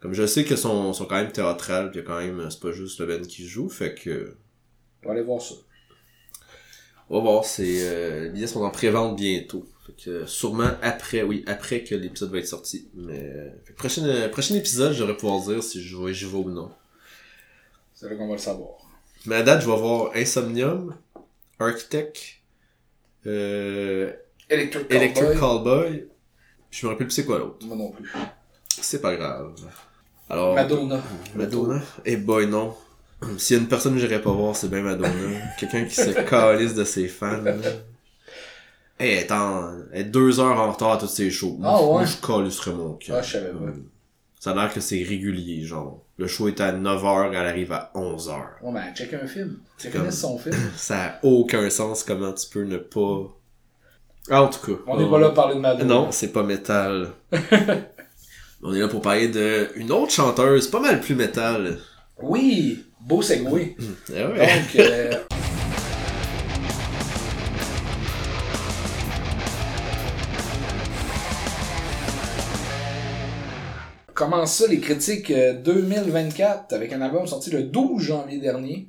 [0.01, 3.01] Comme je sais que sont, sont quand même théâtrales, a quand même, c'est pas juste
[3.01, 4.35] le band qui joue, fait que,
[5.05, 5.55] On va aller voir ça.
[7.11, 9.67] on va voir, c'est, euh, les billets sont en pré-vente bientôt.
[9.87, 12.89] Fait que, sûrement après, oui, après que l'épisode va être sorti.
[12.95, 16.15] Mais, euh, fait que prochain, euh, prochain épisode, je devrais pouvoir dire si je vais,
[16.15, 16.71] j'y vais ou non.
[17.95, 18.71] C'est là qu'on va le savoir.
[19.27, 20.97] Mais à date, je vais voir Insomnium,
[21.59, 22.41] Architect,
[23.27, 24.13] euh,
[24.49, 25.39] Electric Electric Cowboy.
[25.39, 26.07] Callboy.
[26.71, 27.67] Je me rappelle plus c'est quoi l'autre.
[27.67, 28.11] Moi non plus.
[28.81, 29.53] C'est pas grave.
[30.29, 30.55] Alors.
[30.55, 31.01] Madonna.
[31.35, 31.81] Madonna?
[32.05, 32.75] Eh boy, non.
[33.39, 35.09] S'il y a une personne que j'irais pas voir, c'est bien Madonna.
[35.59, 37.43] Quelqu'un qui se calisse de ses fans.
[37.43, 37.55] là.
[38.99, 41.57] Hey, elle est deux heures en retard à toutes ses shows.
[41.63, 42.07] Ah, Moi, ouais?
[42.07, 43.17] je calisserais mon cœur.
[43.19, 43.73] Ah, je savais pas.
[44.39, 46.03] Ça a l'air que c'est régulier, genre.
[46.19, 48.31] Le show est à 9h, elle arrive à 11h.
[48.63, 49.59] Ouais, mais check un film.
[49.79, 50.55] Check comme- son film?
[50.77, 53.35] Ça a aucun sens comment tu peux ne pas...
[54.33, 54.81] Ah, en tout cas.
[54.87, 55.85] On n'est pas là pour parler de Madonna.
[55.93, 57.09] Non, c'est pas métal.
[58.63, 61.79] On est là pour parler de une autre chanteuse, pas mal plus métal.
[62.23, 62.85] Oui!
[63.01, 63.77] Beau segway.
[64.15, 64.47] Eh ouais.
[64.47, 65.13] Donc, euh,
[74.15, 78.89] Comment ça, les critiques euh, 2024, avec un album sorti le 12 janvier dernier,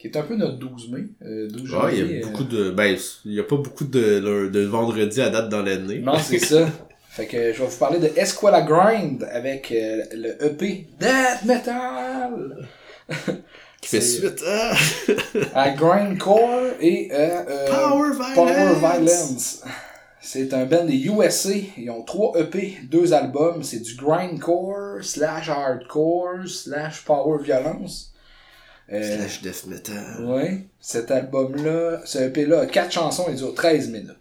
[0.00, 1.00] qui est un peu notre 12 mai.
[1.22, 1.98] euh, 12 Ouais, janvier.
[2.00, 2.70] il y a euh, beaucoup de.
[2.70, 5.98] Ben, il y a pas beaucoup de, de vendredi à date dans l'année.
[5.98, 6.66] Non, c'est ça.
[7.10, 12.68] Fait que je vais vous parler de Esquela Grind avec euh, le EP Death Metal
[13.82, 14.72] Qui fait suite à
[15.54, 18.34] à Grindcore et euh, euh, Power Violence.
[18.34, 19.62] Power Violence.
[20.22, 21.50] C'est un band des USA.
[21.78, 23.62] Ils ont trois EP, deux albums.
[23.62, 28.09] C'est du grindcore, slash hardcore, slash power violence.
[28.92, 30.24] Euh, Slash death metal.
[30.24, 30.62] ouais.
[30.80, 34.16] Cet album-là, ce EP-là a quatre chansons et dure 13 minutes.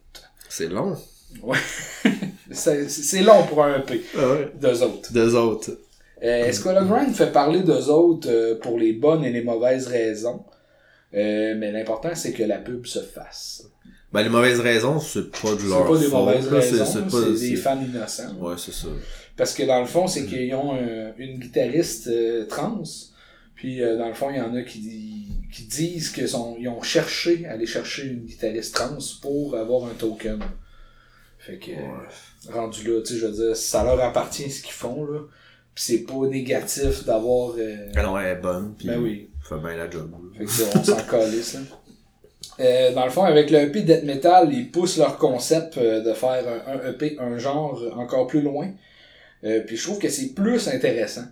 [0.49, 0.95] C'est long.
[2.51, 4.51] C'est c'est long pour un EP, Ah ouais.
[4.60, 5.13] d'eux autres.
[5.13, 5.71] Deux autres.
[6.23, 10.43] Euh, Escola Grind fait parler d'eux autres euh, pour les bonnes et les mauvaises raisons?
[11.13, 13.63] Euh, mais l'important, c'est que la pub se fasse.
[14.12, 16.86] Ben, les mauvaises raisons, c'est pas de C'est leur pas des faute, mauvaises c'est- raisons,
[16.86, 18.36] c'est c'est des c'est- fans innocents.
[18.39, 18.88] Ouais, c'est ça.
[19.38, 20.73] Parce que dans le fond, c'est qu'ils ont
[21.17, 22.10] une guitariste
[22.47, 22.82] trans.
[23.60, 26.82] Puis euh, dans le fond, il y en a qui, di- qui disent qu'ils ont
[26.82, 30.39] cherché, aller chercher une guitariste trans pour avoir un token.
[31.39, 31.72] Fait que,
[32.52, 35.19] rendu là, tu sais, je veux dire, ça leur appartient ce qu'ils font, là.
[35.76, 37.56] Puis c'est pas négatif d'avoir...
[37.58, 39.30] euh, Ah non, elle est bonne, pis ben oui.
[39.41, 40.10] fait bien la job.
[40.38, 41.60] Fait que on s'en calisse, là.
[42.62, 46.13] Euh, dans le fond, avec le EP Death Metal, ils poussent leur concept euh, de
[46.13, 48.72] faire un, un EP, un genre encore plus loin.
[49.45, 51.24] Euh, puis je trouve que c'est plus intéressant.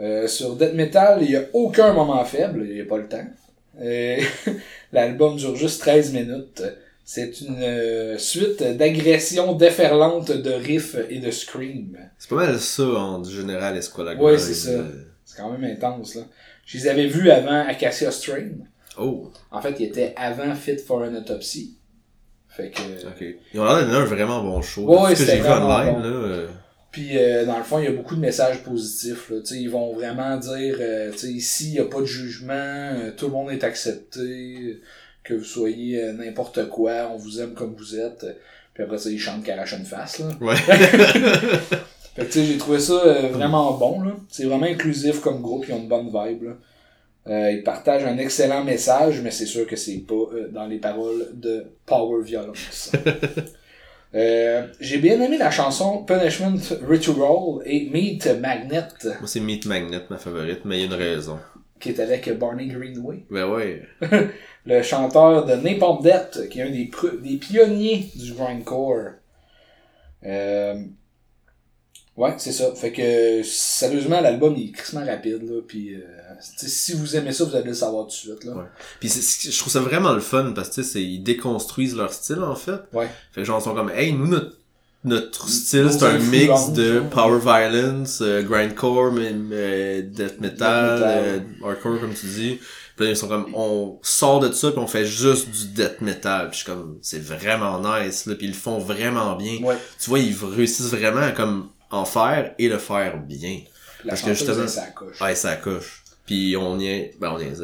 [0.00, 3.08] Euh, sur Death Metal, il n'y a aucun moment faible, il n'y a pas le
[3.08, 3.26] temps.
[3.80, 4.20] Euh,
[4.92, 6.62] L'album dure juste 13 minutes.
[7.04, 11.98] C'est une euh, suite d'agressions déferlantes de riffs et de screams.
[12.18, 14.84] C'est pas mal ça, en général, Esquala Ouais, c'est ça.
[15.24, 16.22] C'est quand même intense, là.
[16.64, 18.50] Je les avais vus avant Acacia Strain.
[18.96, 21.74] Oh, En fait, il était avant Fit for an Autopsy.
[22.48, 22.80] Fait que.
[23.08, 23.36] ok.
[23.54, 24.82] Ils ont l'air de donner un vraiment bon show.
[24.82, 26.08] Ouais, c'était j'ai vu vraiment online, bon.
[26.08, 26.46] là.
[26.90, 29.30] Euh, Puis, euh, dans le fond, il y a beaucoup de messages positifs.
[29.30, 29.38] Là.
[29.52, 33.32] Ils vont vraiment dire euh, ici, il n'y a pas de jugement, euh, tout le
[33.32, 34.80] monde est accepté,
[35.22, 38.26] que vous soyez euh, n'importe quoi, on vous aime comme vous êtes.
[38.74, 40.18] Puis après ça, ils chantent Carache une face.
[40.20, 40.26] Là.
[40.40, 40.56] Ouais.
[42.16, 44.02] Fait que tu sais, j'ai trouvé ça euh, vraiment bon.
[44.02, 44.12] là.
[44.28, 46.42] C'est vraiment inclusif comme groupe, ils ont une bonne vibe.
[46.44, 46.56] Là.
[47.28, 50.78] Euh, ils partagent un excellent message, mais c'est sûr que c'est pas euh, dans les
[50.78, 52.92] paroles de Power Violence.
[54.14, 56.56] Euh, j'ai bien aimé la chanson Punishment
[56.88, 60.94] Ritual et Meat Magnet, Moi, c'est Meat Magnet, ma favorite, mais il y a une
[60.94, 61.38] raison.
[61.78, 63.82] qui est avec Barney Greenway, Ben ouais.
[64.66, 69.10] le chanteur de Napalm Death, qui est un des, pr- des pionniers du grindcore.
[70.26, 70.74] Euh,
[72.16, 72.74] ouais, c'est ça.
[72.74, 76.00] Fait que, sérieusement, l'album il est crissement rapide, là, puis euh,
[76.40, 78.52] si vous aimez ça, vous allez le savoir tout de suite, là.
[78.54, 78.64] Ouais.
[79.00, 82.80] Puis je trouve ça vraiment le fun parce que ils déconstruisent leur style en fait.
[82.92, 83.08] Ouais.
[83.32, 84.56] Fait que genre ils sont comme hey nous notre
[85.02, 91.06] notre style c'est un mix de power violence, euh, grindcore, mais, mais death metal, Death
[91.06, 91.24] metal.
[91.24, 92.60] euh, hardcore comme tu dis.
[92.96, 96.02] Puis là ils sont comme on sort de ça puis on fait juste du death
[96.02, 96.50] metal.
[96.50, 99.58] Puis je suis comme c'est vraiment nice là puis ils le font vraiment bien.
[99.62, 99.78] Ouais.
[99.98, 103.60] Tu vois ils réussissent vraiment à comme en faire et le faire bien.
[104.04, 105.20] La Parce que justement- ça coche.
[105.20, 105.99] Ouais, ça coche.
[106.26, 107.54] Puis on y est, ben on y est.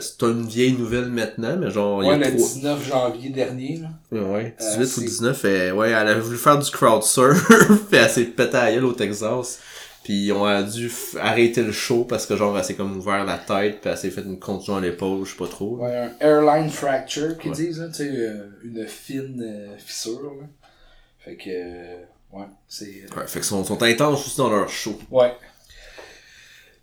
[0.00, 2.48] C'est une vieille nouvelle maintenant, mais genre, il Ouais, y a le trois...
[2.48, 3.88] 19 janvier dernier, là.
[4.20, 7.46] Ouais, Euh, 18 ou c'est- 19, et, ouais, elle a voulu faire du crowd surf,
[7.90, 9.60] puis elle s'est pété à gueule au Texas.
[10.04, 10.90] Puis on a dû
[11.20, 14.10] arrêter le show parce que genre, elle s'est comme ouvert la tête, puis elle s'est
[14.10, 15.76] fait une contusion à l'épaule, je sais pas trop.
[15.78, 17.56] Ouais, un airline fracture, qu'ils Ouais.
[17.56, 20.46] disent, là, tu sais, euh, une fine euh, fissure, là.
[21.20, 21.96] Fait que, euh,
[22.32, 23.04] ouais, c'est...
[23.16, 24.98] Ouais, fait que sont, sont intenses aussi dans leur show.
[25.10, 25.32] Ouais.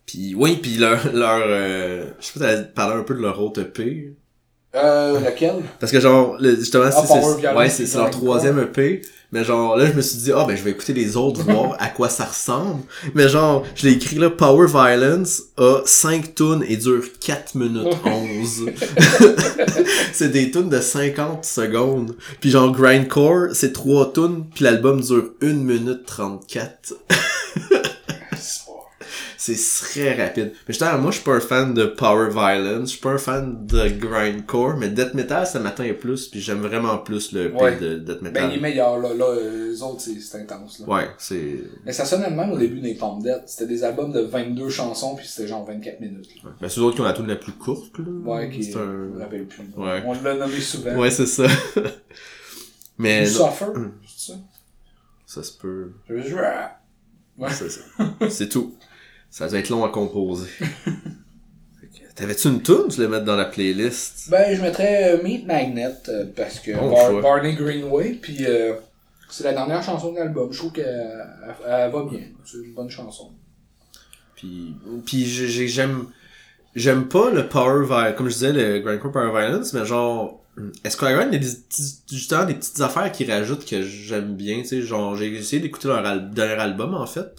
[0.10, 3.40] Puis oui, puis leur, leur euh, je sais pas, t'as parlé un peu de leur
[3.40, 4.12] autre EP.
[4.76, 5.58] Euh, lequel?
[5.80, 9.04] Parce que genre, le- justement, Ah, c'est, ouais, c'est, leur troisième EP.
[9.32, 11.76] Mais genre, là, je me suis dit, ah, ben, je vais écouter les autres, voir
[11.78, 12.82] à quoi ça ressemble.
[13.14, 17.94] Mais genre, je l'ai écrit là, Power Violence a 5 tunes et dure 4 minutes
[18.04, 18.66] 11.
[20.14, 22.16] c'est des tunes de 50 secondes.
[22.42, 26.96] Puis genre, Grindcore, c'est 3 tunes, puis l'album dure 1 minute 34.
[29.42, 30.48] C'est très rapide.
[30.68, 33.18] Mais justement, moi, je suis pas un fan de Power Violence, je suis pas un
[33.18, 37.78] fan de Grindcore, mais Death Metal, ça m'atteint plus, puis j'aime vraiment plus le Ouais.
[37.78, 38.50] de Death Ben, Metal.
[38.52, 39.14] il est meilleur, là.
[39.14, 40.88] Là, les autres, c'est intense, là.
[40.90, 41.62] Ouais, c'est...
[41.86, 43.44] Mais ça sonnait même au début des Palm Dead.
[43.46, 46.50] C'était des albums de 22 chansons, puis c'était genre 24 minutes, là.
[46.60, 48.06] Ben, c'est eux autres qui ont la tune la plus courte, là.
[48.26, 48.62] Ouais, qui...
[48.62, 49.24] C'est Je me un...
[49.24, 49.64] rappelle plus.
[49.78, 50.04] Ouais.
[50.06, 50.98] On l'a nommé souvent.
[50.98, 51.46] Ouais, c'est ça.
[52.98, 53.26] mais...
[53.26, 53.94] Suffer, Hum.
[54.06, 54.38] c'est ça?
[55.26, 55.92] ça se peut...
[56.10, 56.36] Je
[57.38, 57.48] Ouais.
[58.30, 58.76] C'est tout.
[59.32, 60.50] Ça doit être long à composer.
[62.16, 64.30] T'avais-tu une tune, tu les mettre dans la playlist?
[64.30, 67.22] Ben, je mettrais euh, Meat Magnet, euh, parce que Bon Bar- choix.
[67.22, 68.74] Barney Greenway, puis euh,
[69.30, 70.52] c'est la dernière chanson de l'album.
[70.52, 72.20] Je trouve qu'elle elle- elle va bien.
[72.46, 73.32] C'est une bonne chanson.
[74.36, 76.08] Puis, puis j'ai- j'ai- j'aime
[76.76, 80.44] j'aime pas le power violence, comme je disais, le grindcore power violence, mais genre,
[80.84, 84.60] est-ce qu'il y a des petits, justement des petites affaires qui rajoutent que j'aime bien,
[84.62, 87.30] tu sais, genre, j'ai essayé d'écouter leur al- dernier album, en fait.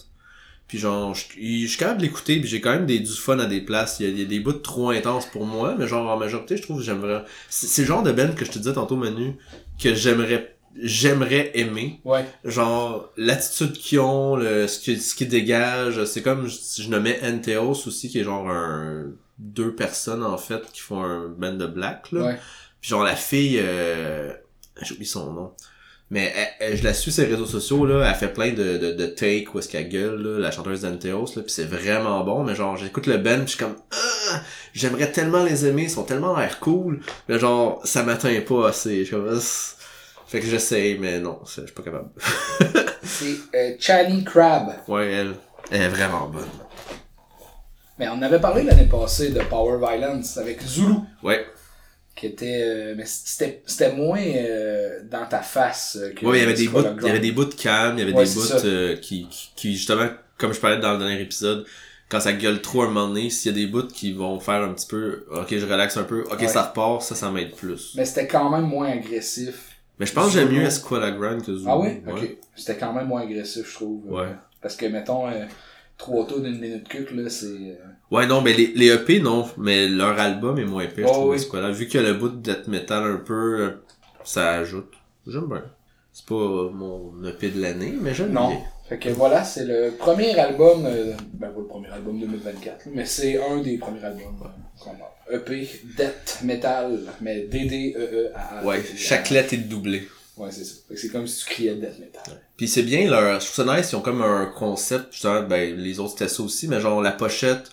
[0.71, 3.37] Puis genre, je je suis capable de l'écouter, puis j'ai quand même des, du fun
[3.39, 3.97] à des places.
[3.99, 6.15] Il y, a, il y a des bouts trop intenses pour moi, mais genre, en
[6.15, 7.25] majorité, je trouve que j'aime vraiment...
[7.49, 9.33] C'est le genre de band que je te disais tantôt, Manu,
[9.77, 12.23] que j'aimerais j'aimerais aimer Ouais.
[12.45, 17.19] genre l'attitude qu'ils ont le ce qui ce qu'ils dégagent c'est comme si je nommais
[17.29, 19.07] Enteos aussi qui est genre un
[19.37, 22.39] deux personnes en fait qui font un band de black là Ouais.
[22.79, 24.31] puis genre la fille euh,
[24.81, 25.51] j'ai oublié son nom
[26.11, 28.05] Mais elle- elle- je la suis sur les réseaux sociaux, là.
[28.07, 31.33] Elle fait plein de, de, de takes où est-ce qu'elle gueule, là, la chanteuse d'Anteos,
[31.37, 31.41] là.
[31.41, 32.43] Pis c'est vraiment bon.
[32.43, 34.41] Mais genre, j'écoute le band pis je suis comme, ah,
[34.73, 35.83] j'aimerais tellement les aimer.
[35.83, 36.99] Ils sont tellement l'air cool.
[37.29, 39.05] Mais genre, ça m'atteint pas assez.
[39.05, 39.39] Je comme, Ah,
[40.27, 42.09] fait que j'essaye, mais non, je suis pas capable.
[43.03, 44.67] C'est euh, Chani Crab.
[44.87, 45.33] Ouais, elle,
[45.71, 46.43] elle est vraiment bonne.
[47.99, 50.93] Mais on avait parlé l'année passée de Power Violence avec Zulu.
[51.23, 51.45] Ouais.
[52.21, 52.61] Qui était.
[52.63, 56.23] euh, mais c'était c'était moins euh, dans ta face euh, que.
[56.23, 58.03] Ouais, il y avait des bouts, il y avait des bouts de calme, il y
[58.03, 60.05] avait Ouais, des bouts euh, qui, qui, justement,
[60.37, 61.65] comme je parlais dans le dernier épisode,
[62.09, 64.39] quand ça gueule trop à un moment donné, s'il y a des bouts qui vont
[64.39, 66.47] faire un petit peu, ok, je relaxe un peu, ok, Ouais.
[66.47, 67.93] ça repart, ça, ça m'aide plus.
[67.95, 69.77] Mais c'était quand même moins agressif.
[69.97, 71.65] Mais je pense que j'aime mieux Esquala Grand que Zulu.
[71.67, 72.01] Ah oui?
[72.07, 72.37] Ok.
[72.55, 74.01] C'était quand même moins agressif, je trouve.
[74.13, 74.29] Ouais.
[74.61, 75.25] Parce que, mettons,
[76.01, 77.45] trois tours d'une minute cuque, là, c'est.
[77.45, 77.75] euh,
[78.11, 81.11] Ouais, non, mais les, les EP, non, mais leur album est moins épais, je Oh,
[81.11, 81.35] trouve, oui.
[81.37, 81.71] Esquala.
[81.71, 83.69] Vu qu'il y a le bout de death metal un peu, euh,
[84.23, 84.91] ça ajoute.
[85.27, 85.63] J'aime bien.
[86.11, 88.49] C'est pas mon EP de l'année, mais j'aime Non.
[88.49, 88.59] bien.
[88.89, 92.91] Fait que voilà, c'est le premier album, euh, ben pas le premier album 2024, là,
[92.93, 94.35] mais c'est un des premiers albums
[94.79, 95.35] qu'on a.
[95.37, 98.65] EP, Death Metal, mais D-D-E-E-A-A.
[98.65, 100.07] Ouais, chaque lettre est doublée.
[100.41, 100.75] Ouais, c'est ça.
[100.95, 102.41] C'est comme si tu criais Death Metal.
[102.57, 105.75] Puis c'est bien, leur, je trouve ça nice, ils ont comme un concept, justement, ben,
[105.77, 107.69] les autres c'était ça aussi, mais genre la pochette,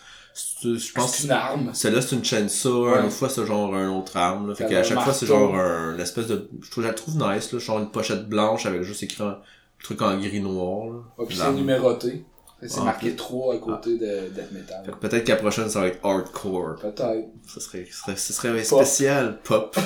[0.62, 1.70] je pense C'est une arme.
[1.74, 2.98] celle-là c'est une chainsaw, Ouais.
[3.00, 4.54] une autre fois c'est genre un autre arme, là.
[4.54, 7.14] Fait qu'à chaque fois c'est genre un, une espèce de, je trouve, je la trouve
[7.16, 9.38] nice, là, genre une pochette blanche avec juste écrit un
[9.82, 10.98] truc en gris noir, là.
[11.18, 12.24] Ouais, puis c'est numéroté.
[12.60, 13.16] C'est Ah, marqué ok.
[13.16, 14.82] 3 à côté de Death Metal.
[14.84, 16.76] Fait que peut-être qu'à la prochaine ça va être hardcore.
[16.80, 17.28] Peut-être.
[17.46, 18.78] Ce serait, ce serait, Pop.
[18.84, 19.76] spécial, pop.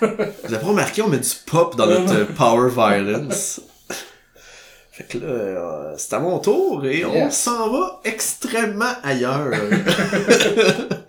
[0.00, 3.60] Vous avez pas remarqué, on met du pop dans notre euh, power violence.
[4.92, 9.52] Fait que là, euh, c'est à mon tour et on s'en va extrêmement ailleurs.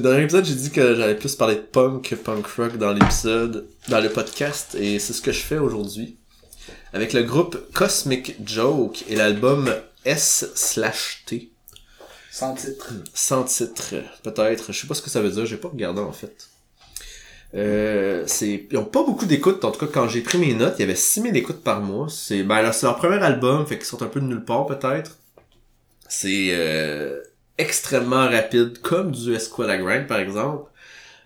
[0.00, 3.68] dernier épisode, j'ai dit que j'allais plus parler de punk que punk rock dans l'épisode,
[3.88, 6.16] dans le podcast, et c'est ce que je fais aujourd'hui.
[6.92, 11.50] Avec le groupe Cosmic Joke et l'album S slash T.
[12.30, 12.92] Sans titre.
[13.14, 14.72] Sans titre, peut-être.
[14.72, 16.48] Je sais pas ce que ça veut dire, j'ai pas regardé en fait.
[17.54, 20.74] Euh, c'est, ils ont pas beaucoup d'écoutes, en tout cas quand j'ai pris mes notes,
[20.78, 22.08] il y avait 6000 écoutes par mois.
[22.08, 24.66] C'est, ben là, c'est leur premier album, fait qu'ils sortent un peu de nulle part
[24.66, 25.18] peut-être.
[26.08, 27.20] C'est euh,
[27.58, 30.70] extrêmement rapide, comme du Esquala Grind par exemple.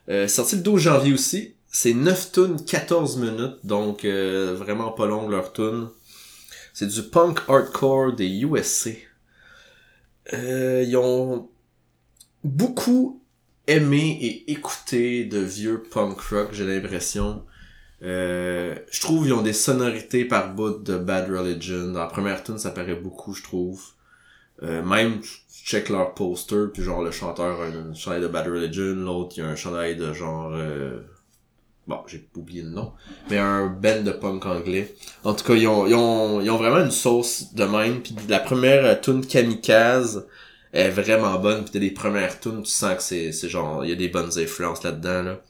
[0.08, 1.54] Euh, sorti le 12 janvier aussi.
[1.68, 5.88] C'est 9 tunes, 14 minutes, donc euh, vraiment pas long leur tune.
[6.74, 8.90] C'est du punk hardcore des USA.
[10.32, 11.48] Euh, ils ont
[12.44, 13.22] beaucoup
[13.66, 17.44] aimé et écouté de vieux punk rock, j'ai l'impression.
[18.02, 21.92] Euh, je trouve ils ont des sonorités par bout de Bad Religion.
[21.92, 23.82] Dans la première tune, ça paraît beaucoup, je trouve.
[24.62, 28.46] Euh, même, je check leur poster, puis genre le chanteur a un chandail de Bad
[28.46, 30.53] Religion, l'autre il y a un chandail de genre...
[30.55, 31.01] euh,
[31.88, 32.92] Bon, j'ai oublié le nom.
[33.29, 34.94] Mais un band de punk anglais.
[35.25, 38.03] En tout cas, ils ont, ils ont, ils ont vraiment une sauce de même.
[38.03, 40.29] Puis la première euh, tune Kamikaze
[40.72, 41.64] est vraiment bonne.
[41.64, 44.38] Puis les premières tunes, tu sens que c'est, c'est genre, il y a des bonnes
[44.38, 45.40] influences là-dedans, là.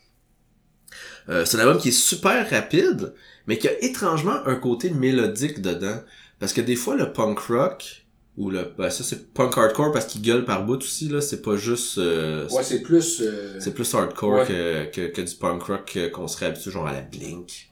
[1.29, 3.13] Euh, c'est un album qui est super rapide,
[3.47, 6.01] mais qui a étrangement un côté mélodique dedans.
[6.41, 8.02] Parce que des fois, le punk rock,
[8.39, 11.43] ou le, ben ça c'est punk hardcore parce qu'il gueule par bout aussi, là, c'est
[11.43, 13.21] pas juste, euh, Ouais, c'est plus.
[13.21, 14.47] euh, c'est plus hardcore Ouais.
[14.47, 17.71] que, que, que du punk rock euh, qu'on serait habitué genre à la Blink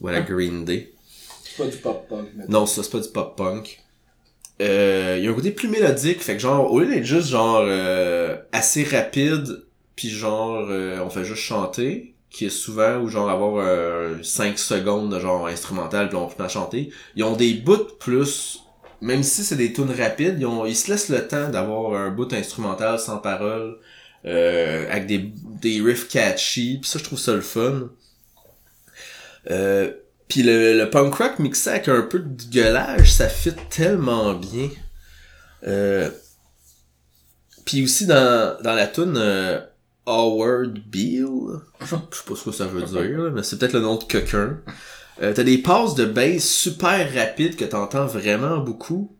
[0.00, 0.92] ou à la Green Day.
[1.44, 2.28] c'est pas du pop-punk.
[2.36, 2.52] mettons.
[2.52, 3.80] Non, ça c'est pas du pop punk.
[4.60, 7.28] Euh, il y a un côté plus mélodique, fait que genre au lieu d'être juste
[7.28, 9.64] genre euh, assez rapide,
[9.96, 13.64] puis genre euh, on fait juste chanter, qui est souvent ou genre avoir
[14.22, 18.60] 5 secondes de genre instrumental puis on finit à chanter, ils ont des bouts plus
[19.04, 22.10] même si c'est des tunes rapides, ils, ont, ils se laissent le temps d'avoir un
[22.10, 23.76] bout instrumental sans parole,
[24.24, 27.90] euh, avec des, des riffs catchy, pis ça je trouve ça le fun.
[29.50, 29.92] Euh,
[30.26, 34.70] puis le, le punk rock mixé avec un peu de gueulage, ça fit tellement bien.
[35.66, 36.10] Euh,
[37.66, 39.60] puis aussi dans, dans la tune euh,
[40.06, 43.96] Howard Beale, je sais pas ce que ça veut dire, mais c'est peut-être le nom
[43.96, 44.58] de quelqu'un.
[45.22, 49.16] Euh, t'as des passes de bass super rapides que t'entends vraiment beaucoup.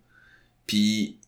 [0.67, 1.19] Puis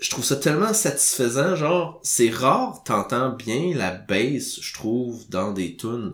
[0.00, 5.52] je trouve ça tellement satisfaisant, genre c'est rare t'entends bien la bass, je trouve, dans
[5.52, 6.12] des tunes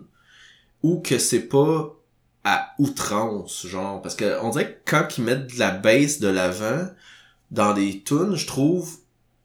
[0.83, 1.95] ou que c'est pas
[2.43, 6.27] à outrance, genre parce que on dirait que quand ils mettent de la bass de
[6.27, 6.87] l'avant
[7.51, 8.97] dans des tunes, je trouve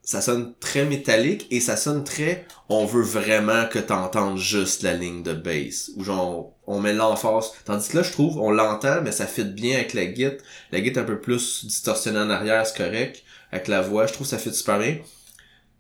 [0.07, 4.95] ça sonne très métallique et ça sonne très on veut vraiment que t'entendes juste la
[4.95, 9.03] ligne de bass ou genre on met l'emphase tandis que là je trouve on l'entend
[9.03, 10.39] mais ça fit bien avec la guitare
[10.73, 14.27] la guitare un peu plus distorsionnée en arrière c'est correct avec la voix je trouve
[14.27, 14.99] ça fit super bien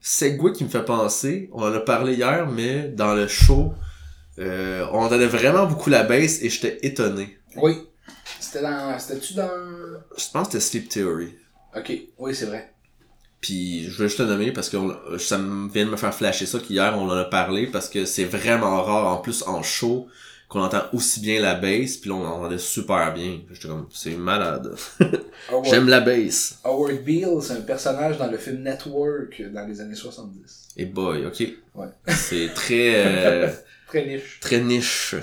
[0.08, 3.74] Segway qui me fait penser, on en a parlé hier, mais dans le show,
[4.38, 7.36] euh, on donnait vraiment beaucoup la baisse et j'étais étonné.
[7.56, 7.88] Oui.
[8.38, 8.96] C'était dans.
[9.00, 9.50] C'était-tu dans?
[10.16, 11.34] Je pense que c'était Sleep Theory.
[11.76, 12.72] Ok, oui, c'est vrai.
[13.46, 16.12] Puis je voulais juste te nommer parce que on- ça me vient de me faire
[16.12, 19.62] flasher ça qu'hier on en a parlé parce que c'est vraiment rare en plus en
[19.62, 20.08] show
[20.48, 23.40] qu'on entend aussi bien la bass puis là on entendait super bien.
[23.52, 24.74] J'étais comme c'est malade.
[25.50, 26.58] Howard, J'aime la bass.
[26.64, 30.68] Howard Beale, c'est un personnage dans le film Network dans les années 70.
[30.76, 31.40] Et boy, ok.
[31.76, 31.86] Ouais.
[32.08, 33.48] C'est très euh,
[33.86, 34.40] Très niche.
[34.40, 35.14] très niche.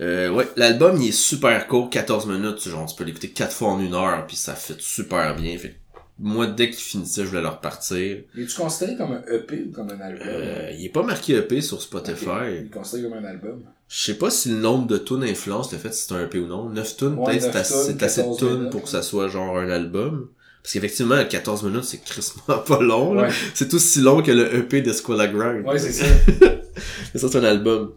[0.00, 3.68] Euh, ouais, l'album il est super court, 14 minutes, genre tu peux l'écouter quatre fois
[3.68, 5.56] en une heure puis ça fait super bien.
[5.58, 5.76] Fait
[6.18, 8.18] moi dès qu'il finissait, je voulais le repartir.
[8.36, 10.26] Es-tu considéré comme un EP ou comme un album?
[10.26, 12.26] Euh, il est pas marqué EP sur Spotify.
[12.48, 13.62] Il est considéré comme un album.
[13.88, 16.38] Je sais pas si le nombre de tunes influence le fait si c'est un EP
[16.38, 16.68] ou non.
[16.70, 19.58] 9 tunes, Ouais, peut-être c'est 9 assez, de 14 tunes pour que ça soit genre
[19.58, 20.28] un album.
[20.62, 23.16] Parce qu'effectivement, 14 minutes, c'est crissement pas long.
[23.16, 23.28] Ouais.
[23.54, 25.64] C'est aussi long que le EP de Squilla Grind.
[25.64, 26.06] Ouais, c'est ça.
[27.14, 27.92] Mais ça, c'est un album.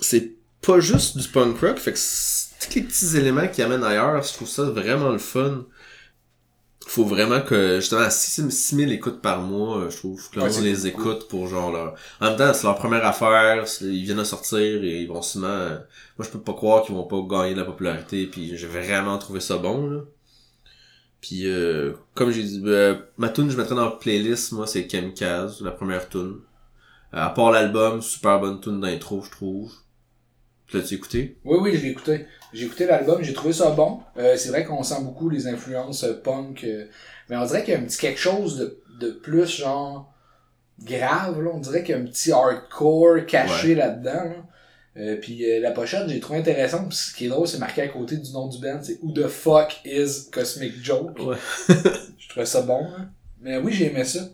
[0.00, 4.22] C'est pas juste du punk rock, fait que tous les petits éléments qui amènent ailleurs,
[4.22, 5.66] je trouve ça vraiment le fun.
[6.88, 10.60] Faut vraiment que, justement, à 6 6000 écoutes par mois, euh, je trouve que Ouais,
[10.62, 11.94] les écoute pour genre leur...
[12.20, 15.48] En même temps, c'est leur première affaire, ils viennent de sortir et ils vont sûrement...
[15.48, 15.78] euh,
[16.18, 19.18] Moi, je peux pas croire qu'ils vont pas gagner de la popularité, puis j'ai vraiment
[19.18, 20.00] trouvé ça bon, là.
[21.20, 24.86] Puis, euh, comme j'ai dit, euh, ma tune je mettrais dans la playlist, moi, c'est
[24.86, 26.40] Kamikaze, la première tune.
[27.14, 29.72] Euh, à part l'album, super bonne tune d'intro, je trouve.
[30.68, 31.38] Tu l'as-tu écouté?
[31.44, 32.26] Oui, oui, je l'ai écouté.
[32.52, 34.00] J'ai écouté l'album, j'ai trouvé ça bon.
[34.16, 36.86] Euh, c'est vrai qu'on sent beaucoup les influences euh, punk, euh,
[37.28, 40.12] mais on dirait qu'il y a un petit quelque chose de, de plus genre
[40.82, 41.50] grave, là.
[41.52, 44.24] On dirait qu'il y a un petit hardcore caché là-dedans.
[44.24, 44.44] Là.
[44.98, 46.88] Euh, puis euh, la pochette, j'ai trouvé intéressante.
[46.88, 49.12] Puis ce qui est drôle, c'est marqué à côté du nom du band, c'est Who
[49.12, 51.18] the fuck is Cosmic Joke?
[51.20, 51.36] Ouais.
[52.18, 52.84] je trouvais ça bon.
[52.84, 53.10] Hein.
[53.40, 54.28] Mais oui, j'ai aimé ça.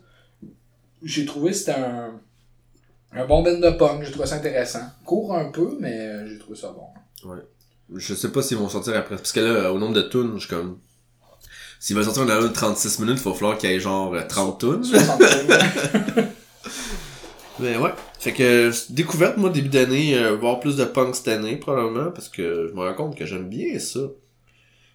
[1.03, 2.19] J'ai trouvé que c'était un,
[3.15, 4.03] un bon band de punk.
[4.03, 4.81] J'ai trouvé ça intéressant.
[5.05, 7.35] Court un peu, mais euh, j'ai trouvé ça bon.
[7.95, 9.15] Je sais pas s'ils vont sortir après.
[9.15, 10.79] Parce que là, au nombre de tunes, je suis comme...
[11.79, 14.13] S'ils veulent sortir un album de 36 minutes, il va falloir qu'il y ait genre
[14.13, 14.83] euh, 30 tunes.
[14.83, 15.21] 60
[17.59, 17.91] Mais ouais.
[18.19, 22.27] Fait que, découverte, moi, début d'année, euh, voir plus de punk cette année, probablement, parce
[22.27, 23.99] que je me rends compte que j'aime bien ça.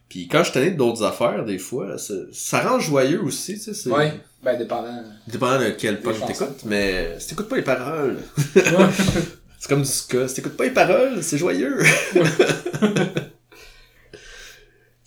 [0.09, 3.73] Puis quand je suis tanné d'autres affaires, des fois, ça, ça rend joyeux aussi, tu
[3.73, 3.91] sais.
[3.91, 5.03] Ouais, ben dépendant.
[5.27, 6.27] Dépendant de quel chansons.
[6.27, 8.19] t'écoutes, mais si t'écoutes pas les paroles,
[8.55, 10.29] c'est comme du ska.
[10.29, 11.79] Si t'écoutes pas les paroles, c'est joyeux.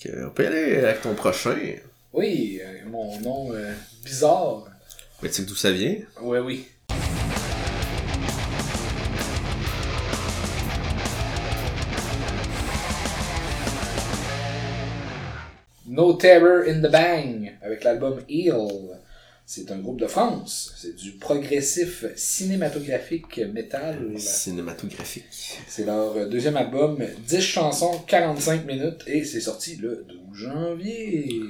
[0.05, 1.55] On peut y aller avec ton prochain.
[2.11, 3.73] oui, euh, mon nom euh,
[4.03, 4.65] bizarre.
[5.21, 5.95] Mais tu sais d'où ça vient?
[6.21, 6.67] Ouais, oui.
[15.87, 18.99] No Terror in the Bang avec l'album Heal.
[19.45, 20.73] C'est un groupe de France.
[20.77, 24.17] C'est du progressif cinématographique metal.
[24.17, 25.59] Cinématographique.
[25.67, 31.41] C'est leur deuxième album, 10 chansons, 45 minutes, et c'est sorti le 12 janvier.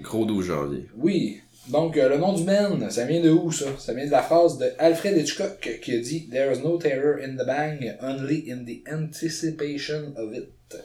[0.00, 0.86] Gros 12 janvier.
[0.96, 1.40] Oui.
[1.68, 3.66] Donc, euh, le nom du man, ça vient de où, ça?
[3.78, 7.20] Ça vient de la phrase de Alfred Hitchcock qui a dit «There is no terror
[7.20, 10.76] in the bang, only in the anticipation of it».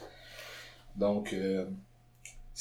[0.96, 1.66] Donc, euh,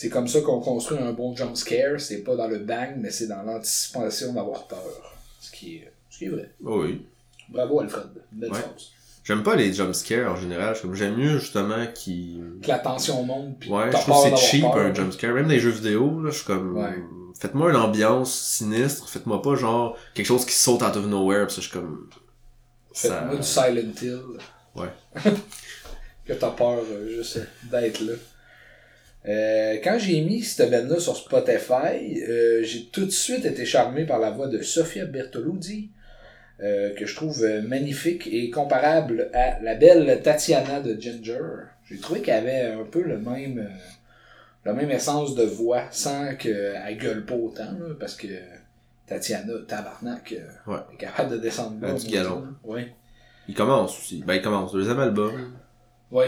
[0.01, 2.01] c'est comme ça qu'on construit un bon jump scare.
[2.01, 5.19] C'est pas dans le bang, mais c'est dans l'anticipation d'avoir peur.
[5.43, 6.51] Ce qui est, ce qui est vrai.
[6.65, 7.05] Oh oui.
[7.51, 8.09] Bravo, Alfred.
[8.33, 8.59] Belle Ouais.
[9.25, 10.75] J'aime pas les jumpscares en général.
[10.95, 12.41] J'aime mieux justement qui.
[12.63, 14.79] Que la tension monte, puis Ouais, je trouve que c'est cheap peur.
[14.79, 15.35] un jumpscare.
[15.35, 16.79] Même dans les jeux vidéo, là, je suis comme.
[16.79, 17.05] Ouais.
[17.39, 19.07] Faites-moi une ambiance sinistre.
[19.07, 21.47] Faites-moi pas genre quelque chose qui saute out of nowhere.
[21.47, 22.09] Pis ça, je suis comme.
[22.95, 24.23] Faites-moi du Silent Hill.
[24.77, 24.89] Ouais.
[26.25, 27.39] que t'as peur euh, juste
[27.71, 28.15] d'être là.
[29.29, 34.07] Euh, quand j'ai mis cette band-là sur Spotify, euh, j'ai tout de suite été charmé
[34.07, 35.91] par la voix de Sofia Bertoluzzi,
[36.63, 41.39] euh, que je trouve euh, magnifique et comparable à la belle Tatiana de Ginger.
[41.89, 43.69] J'ai trouvé qu'elle avait un peu le même, euh,
[44.65, 48.29] la même essence de voix, sans qu'elle gueule pas autant, là, parce que
[49.07, 50.35] Tatiana, tabarnak,
[50.67, 50.77] Ouais.
[50.95, 52.45] est capable de descendre moi, galon.
[52.65, 52.93] Ouais.
[53.49, 54.23] Il commence aussi.
[54.25, 54.73] Ben, il commence.
[54.73, 55.33] Deuxième album.
[56.13, 56.27] Oui.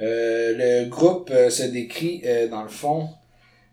[0.00, 3.10] Euh, le groupe euh, se décrit, euh, dans le fond,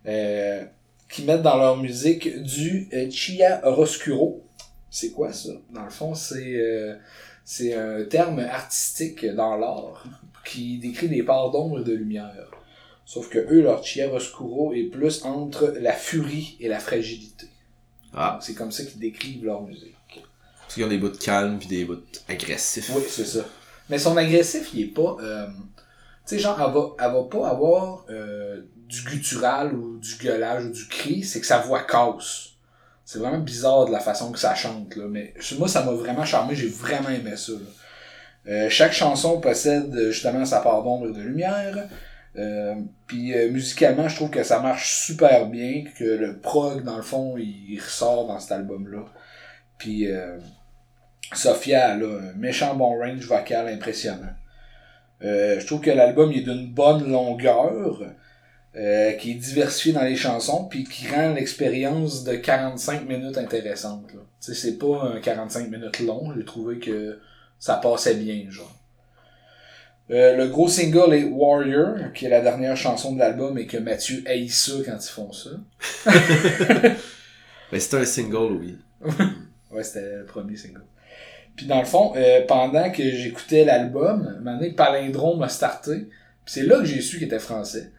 [0.03, 4.43] qui mettent dans leur musique du euh, chiaroscuro.
[4.89, 5.49] C'est quoi ça?
[5.71, 6.59] Dans le fond, c'est
[7.43, 10.03] c'est un terme artistique dans l'art
[10.45, 12.51] qui décrit des parts d'ombre et de lumière.
[13.05, 17.47] Sauf que eux, leur chiaroscuro est plus entre la furie et la fragilité.
[18.13, 18.39] Ah.
[18.41, 19.93] C'est comme ça qu'ils décrivent leur musique.
[20.61, 22.89] Parce qu'ils ont des bouts de calme puis des bouts agressifs.
[22.95, 23.45] Oui, c'est ça.
[23.89, 25.17] Mais son agressif, il est pas.
[25.21, 25.47] euh,
[26.25, 30.69] sais, genre, elle va, elle va pas avoir euh, du guttural ou du gueulage ou
[30.71, 32.49] du cri, c'est que sa voix casse.
[33.03, 35.05] C'est vraiment bizarre de la façon que ça chante, là.
[35.07, 36.55] Mais moi, ça m'a vraiment charmé.
[36.55, 37.59] J'ai vraiment aimé ça, là.
[38.47, 41.87] Euh, chaque chanson possède justement sa part d'ombre et de lumière.
[42.37, 42.75] Euh,
[43.07, 47.03] puis euh, musicalement, je trouve que ça marche super bien, que le prog, dans le
[47.03, 49.05] fond, il, ressort dans cet album-là.
[49.77, 50.37] Puis euh,
[51.33, 54.33] Sophia, a un méchant bon range vocal impressionnant.
[55.25, 58.03] Euh, je trouve que l'album est d'une bonne longueur,
[58.75, 64.05] euh, qui est diversifié dans les chansons, puis qui rend l'expérience de 45 minutes intéressante.
[64.07, 67.19] Tu sais, c'est pas un 45 minutes long, j'ai trouvé que
[67.57, 68.71] ça passait bien, genre.
[70.11, 73.77] Euh, le gros single est Warrior, qui est la dernière chanson de l'album et que
[73.77, 75.49] Mathieu haït ça quand ils font ça.
[77.71, 78.77] Mais c'était un single, oui.
[79.71, 80.83] ouais, c'était le premier single.
[81.55, 86.07] Puis dans le fond, euh, pendant que j'écoutais l'album, donné, Palindrome m'a starté.
[86.43, 87.91] Puis c'est là que j'ai su qu'il était français.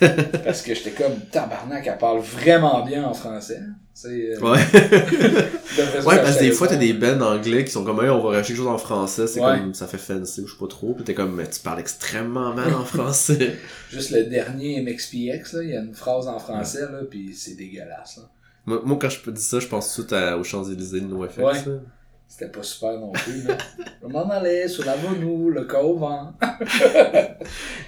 [0.44, 3.60] Parce que j'étais comme, tabarnak, elle parle vraiment bien en français.
[4.06, 4.58] Euh, ouais.
[6.06, 8.54] ouais, parce que des fois, t'as des bands anglais qui sont comme, on va racheter
[8.54, 10.94] quelque chose en français, c'est comme, ça fait fancy ou je sais pas trop.
[10.94, 13.58] Puis t'es comme, tu parles extrêmement mal en français.
[13.90, 17.56] Juste le dernier MXPX, là, il y a une phrase en français, là, puis c'est
[17.56, 18.22] dégueulasse, là.
[18.66, 21.38] Moi, moi, quand je dire ça, je pense tout à, aux Champs-Élysées de NoFX.
[21.38, 21.80] Ouais.
[22.30, 23.58] C'était pas super non plus, là.
[24.00, 26.32] Je m'en allais sur la nous le cove, hein.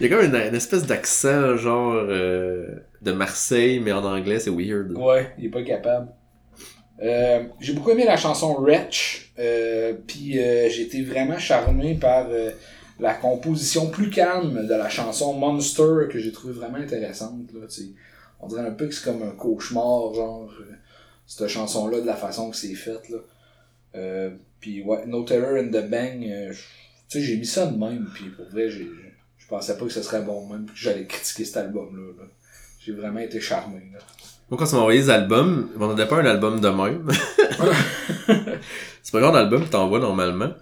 [0.01, 2.67] Il y a comme une, espèce d'accent, genre, euh,
[3.03, 4.93] de Marseille, mais en anglais, c'est weird.
[4.99, 6.09] Ouais, il est pas capable.
[7.01, 12.27] Euh, j'ai beaucoup aimé la chanson Wretch, euh, puis euh, j'ai été vraiment charmé par
[12.99, 17.53] la composition plus calme de la chanson Monster que j'ai trouvé vraiment intéressante.
[17.55, 17.67] Là,
[18.41, 20.53] on dirait un peu que c'est comme un cauchemar, genre,
[21.29, 23.09] cette chanson-là, de la façon que c'est fait.
[23.09, 23.19] Là.
[23.95, 24.31] Euh,
[24.61, 26.53] puis ouais, No Terror in the Bang, euh,
[27.09, 28.89] tu sais, j'ai mis ça de même, puis pour vrai, j'ai,
[29.39, 32.25] je pensais pas que ce serait bon même, que j'allais critiquer cet album-là.
[32.81, 33.81] J'ai vraiment été charmé.
[33.93, 33.99] Là.
[34.51, 37.09] Moi, quand tu m'as envoyé les albums, on n'avait pas un album de même.
[39.03, 40.53] c'est pas le genre d'album que t'envoies normalement.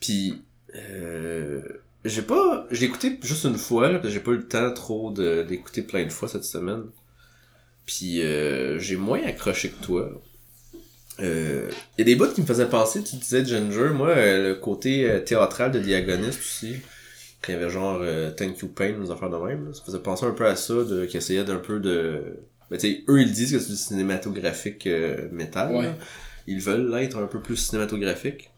[0.00, 0.42] Puis,
[0.74, 1.62] euh,
[2.04, 5.42] j'ai pas, j'ai écouté juste une fois, là, j'ai pas eu le temps trop de,
[5.42, 6.84] d'écouter plein de fois cette semaine.
[7.86, 10.10] Puis, euh, j'ai moins accroché que toi.
[11.20, 14.48] Il euh, y a des bouts qui me faisaient penser, tu disais Ginger, moi, euh,
[14.48, 16.76] le côté euh, théâtral de Diagoniste aussi,
[17.42, 18.02] quand il y avait genre
[18.36, 21.04] Thank You Pain, nos affaires de même, ça faisait penser un peu à ça, de,
[21.06, 22.38] qui essayait d'un peu de...
[22.70, 24.88] Ben, tu eux, ils disent que c'est du cinématographique
[25.32, 25.96] métal.
[26.46, 28.50] Ils veulent l'être un peu plus cinématographique.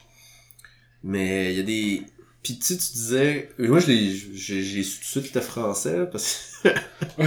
[1.05, 2.03] Mais il y a des...
[2.43, 3.51] Puis tu tu disais...
[3.59, 6.69] Moi, j'ai su tout de suite c'était français, parce que...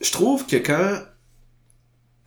[0.00, 1.00] je trouve que quand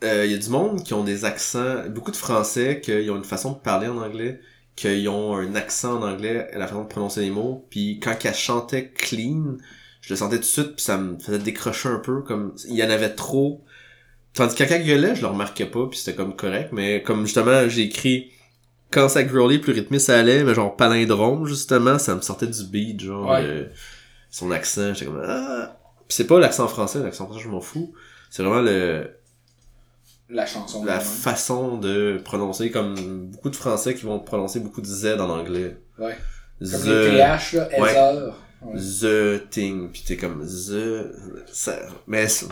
[0.02, 3.16] il euh, y a du monde qui ont des accents, beaucoup de Français qui ont
[3.16, 4.40] une façon de parler en anglais,
[4.76, 8.34] qui ont un accent en anglais, la façon de prononcer les mots, puis quand elle
[8.34, 9.56] chantait clean,
[10.00, 12.76] je le sentais tout de suite, puis ça me faisait décrocher un peu, comme il
[12.76, 13.64] y en avait trop.
[14.34, 17.26] Tandis que quand elle gueulait, je le remarquais pas, puis c'était comme correct, mais comme
[17.26, 18.30] justement j'ai écrit
[18.90, 22.64] quand ça growlait, plus rythmé ça allait, mais genre palindrome justement, ça me sortait du
[22.64, 23.64] beat, genre euh,
[24.30, 25.76] son accent, j'étais comme ah.
[26.06, 27.92] Puis c'est pas l'accent français, l'accent français je m'en fous.
[28.30, 29.17] C'est vraiment le
[30.28, 30.84] la chanson.
[30.84, 35.30] La façon de prononcer, comme beaucoup de Français qui vont prononcer beaucoup de Z en
[35.30, 35.78] anglais.
[35.98, 36.16] Ouais.
[36.60, 36.70] The...
[36.72, 38.74] Comme les TH, là, ouais.
[38.74, 41.12] The thing, pis t'es comme The...
[41.52, 41.78] Ça...
[42.06, 42.46] Mais tu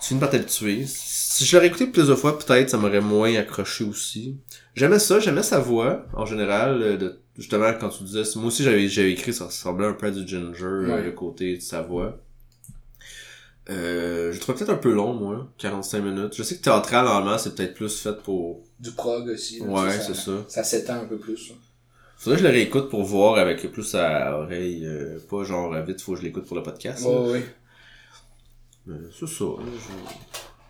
[0.00, 0.84] finis par t'habituer.
[0.86, 4.38] Si je l'aurais écouté plusieurs fois, peut-être ça m'aurait moins accroché aussi.
[4.74, 8.22] J'aimais ça, j'aimais sa voix, en général, euh, de, justement, quand tu disais...
[8.36, 11.56] Moi aussi, j'avais j'avais écrit, ça ressemblait un peu à du Ginger, euh, le côté
[11.56, 12.18] de sa voix.
[13.68, 16.34] Euh, je trouve peut-être un peu long, moi, 45 minutes.
[16.34, 18.62] Je sais que théâtral, normalement, c'est peut-être plus fait pour...
[18.80, 19.60] Du prog aussi.
[19.60, 20.32] ouais, c'est ça.
[20.48, 21.52] Ça s'étend un peu plus.
[22.16, 26.00] Faudrait que je le réécoute pour voir avec plus à oreille, euh, pas genre vite,
[26.00, 27.04] faut que je l'écoute pour le podcast.
[27.04, 27.42] Ouais,
[28.86, 28.94] oui.
[29.18, 29.44] C'est ça.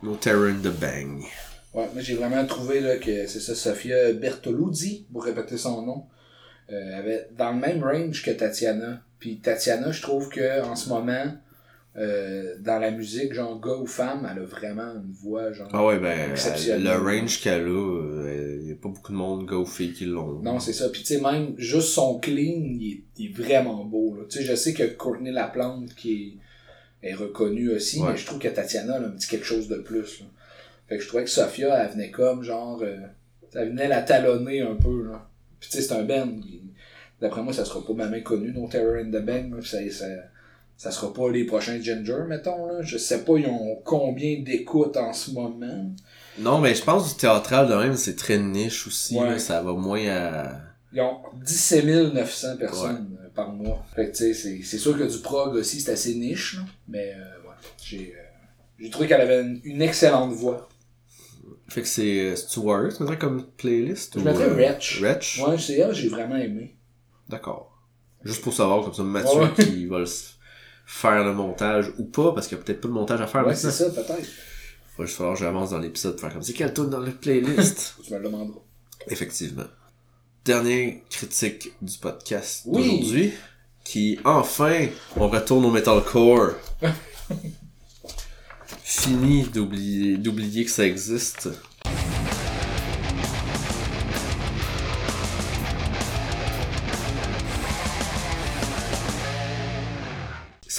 [0.03, 1.23] No Terror in the Bang.
[1.73, 6.05] Ouais, mais j'ai vraiment trouvé là, que c'est ça, Sofia Bertoluzzi, pour répéter son nom,
[6.73, 9.01] euh, avait dans le même range que Tatiana.
[9.19, 11.37] Puis Tatiana, je trouve que en ce moment,
[11.97, 15.85] euh, dans la musique, genre gars ou femme, elle a vraiment une voix genre ah
[15.85, 19.57] ouais, ben, Le range qu'elle a, il euh, y a pas beaucoup de monde, gars
[19.57, 20.41] ou filles, qui l'ont.
[20.41, 20.89] Non, c'est ça.
[20.89, 24.17] Puis tu sais, même juste son clean, il est, vraiment beau.
[24.29, 26.39] Tu sais, je sais que Courtney Laplante, qui
[27.03, 29.67] est, est reconnue aussi, mais je trouve que Tatiana, elle a un petit quelque chose
[29.67, 30.21] de plus.
[30.21, 30.27] Là.
[30.89, 32.81] Fait que je trouvais que Sophia, elle venait comme genre.
[32.83, 32.99] Euh,
[33.55, 35.09] elle venait la talonner un peu.
[35.09, 35.29] Là.
[35.59, 36.37] Puis tu sais, c'est un band.
[37.21, 39.61] D'après moi, ça sera pas ma main connu, non Terror in the Bang.
[39.63, 40.07] Ça, ça,
[40.81, 42.81] ça sera pas les prochains Ginger, mettons, là.
[42.81, 45.93] Je sais pas, ils ont combien d'écoutes en ce moment.
[46.39, 49.75] Non, mais je pense que du théâtral de même, c'est très niche aussi, ça va
[49.75, 50.53] moins à...
[50.95, 53.85] Ils ont 17 900 personnes euh, par mois.
[53.95, 56.63] Fait que, tu sais, c'est sûr que du prog aussi, c'est assez niche, là.
[56.89, 58.23] Mais, euh, ouais, j'ai, euh,
[58.79, 60.67] j'ai trouvé qu'elle avait une, excellente voix.
[61.69, 64.15] Fait que c'est Stuart, tu mettrais comme playlist?
[64.15, 65.03] Je ou, mettrais euh, Wretch.
[65.03, 65.43] Wretch?
[65.47, 66.75] Ouais, c'est elle, j'ai vraiment aimé.
[67.29, 67.79] D'accord.
[68.25, 69.53] Juste pour savoir, comme ça, Mathieu Ouais.
[69.59, 70.07] qui va le
[70.93, 73.47] faire le montage ou pas, parce qu'il y a peut-être pas de montage à faire
[73.47, 74.27] Ouais, c'est ça, peut-être.
[74.99, 77.13] Va juste falloir que j'avance dans l'épisode pour faire comme c'est quelle tourne dans la
[77.13, 77.95] playlist?
[78.05, 78.59] Tu me le demanderas.
[79.07, 79.65] Effectivement.
[80.45, 82.83] Dernière critique du podcast Oui.
[82.83, 83.33] d'aujourd'hui,
[83.85, 86.55] qui enfin, on retourne au metalcore.
[88.83, 91.49] Fini d'oublier, d'oublier que ça existe.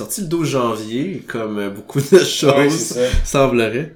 [0.02, 3.96] Sorti le 12 janvier, comme beaucoup de choses Ouais, semblerait.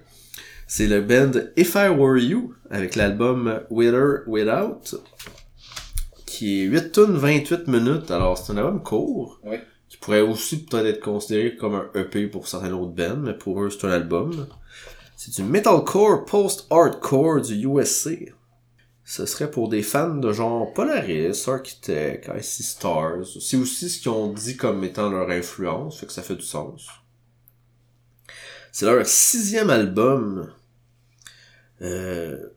[0.68, 4.99] C'est le band If I Were You avec l'album With Or Without
[6.26, 8.12] qui est 8 tonnes 28 minutes.
[8.12, 9.62] Alors c'est un album court Ouais.
[9.89, 13.62] qui pourrait aussi peut-être être considéré comme un EP pour certains autres bands, mais pour
[13.64, 14.47] eux c'est un album.
[15.16, 18.12] C'est du metalcore post-hardcore du USA.
[19.08, 23.28] Ce serait pour des fans de genre Polaris, Architect, Icy Stars.
[23.39, 26.45] C'est aussi ce qu'ils ont dit comme étant leur influence, fait que ça fait du
[26.45, 26.88] sens.
[28.72, 30.51] C'est leur sixième album.
[31.84, 32.49] Euh...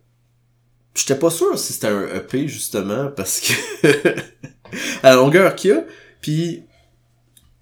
[0.94, 3.86] J'étais pas sûr si c'était un EP justement parce que
[5.02, 5.84] à la longueur qu'il y a,
[6.20, 6.64] puis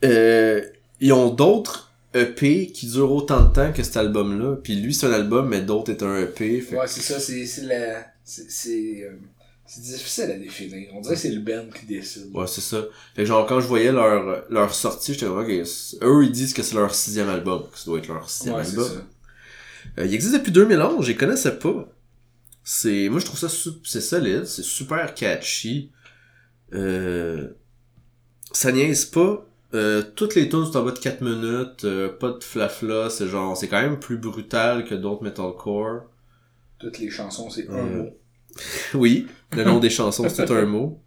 [0.04, 0.62] euh,
[1.00, 4.56] ils ont d'autres EP qui durent autant de temps que cet album-là.
[4.56, 6.60] Puis lui c'est un album mais d'autres est un EP.
[6.60, 8.15] Fait Ouais, c'est ça, c'est c'est la...
[8.28, 9.12] C'est c'est, euh,
[9.64, 10.88] c'est difficile à définir.
[10.94, 12.34] On dirait que c'est le band qui décide.
[12.34, 12.82] Ouais, c'est ça.
[13.14, 16.62] Fait que genre, quand je voyais leur, leur sortie, j'étais c- eux, ils disent que
[16.64, 18.84] c'est leur sixième album, que ça doit être leur sixième Ouais, album.
[18.88, 19.06] ça.
[20.02, 21.88] Euh, il existe depuis 2011, je les connaissais pas.
[22.64, 23.48] C'est, moi, je trouve ça,
[23.84, 25.92] c'est solide, c'est super catchy.
[26.74, 27.48] Euh,
[28.52, 29.46] ça niaise pas.
[29.74, 33.28] Euh, toutes les tunes sont en bas de 4 minutes, euh, pas de flafla, c'est
[33.28, 36.02] genre, c'est quand même plus brutal que d'autres metalcore.
[36.78, 38.10] Toutes les chansons, c'est un Euh, mot.
[38.94, 41.00] Oui, le nom des chansons, c'est tout un mot.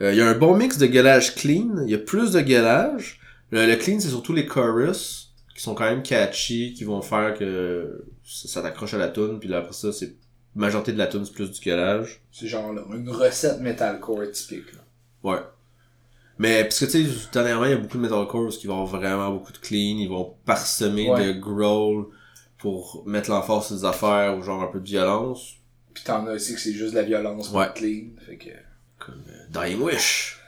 [0.00, 1.84] Euh, Il y a un bon mix de gueulage clean.
[1.84, 3.20] Il y a plus de gueulage.
[3.50, 7.34] Le, le clean, c'est surtout les chorus qui sont quand même catchy, qui vont faire
[7.38, 9.38] que ça, ça t'accroche à la tune.
[9.38, 10.16] Puis là, après ça, c'est
[10.56, 12.20] majorité de la tune, c'est plus du gueulage.
[12.32, 14.72] C'est genre là, une recette metalcore typique.
[14.72, 14.80] Là.
[15.30, 15.38] Ouais.
[16.38, 19.00] Mais parce que tu sais, dernièrement, il y a beaucoup de metalcore qui vont avoir
[19.00, 19.96] vraiment beaucoup de clean.
[19.98, 21.26] Ils vont parsemer Ouais.
[21.32, 22.06] de growl
[22.64, 25.56] pour mettre l'emphase sur des affaires ou genre un peu de violence.
[25.92, 27.66] Pis t'en as aussi que c'est juste de la violence Ouais.
[27.74, 28.06] clean.
[28.24, 28.48] Fait que...
[28.98, 30.38] Comme euh, Dying Wish.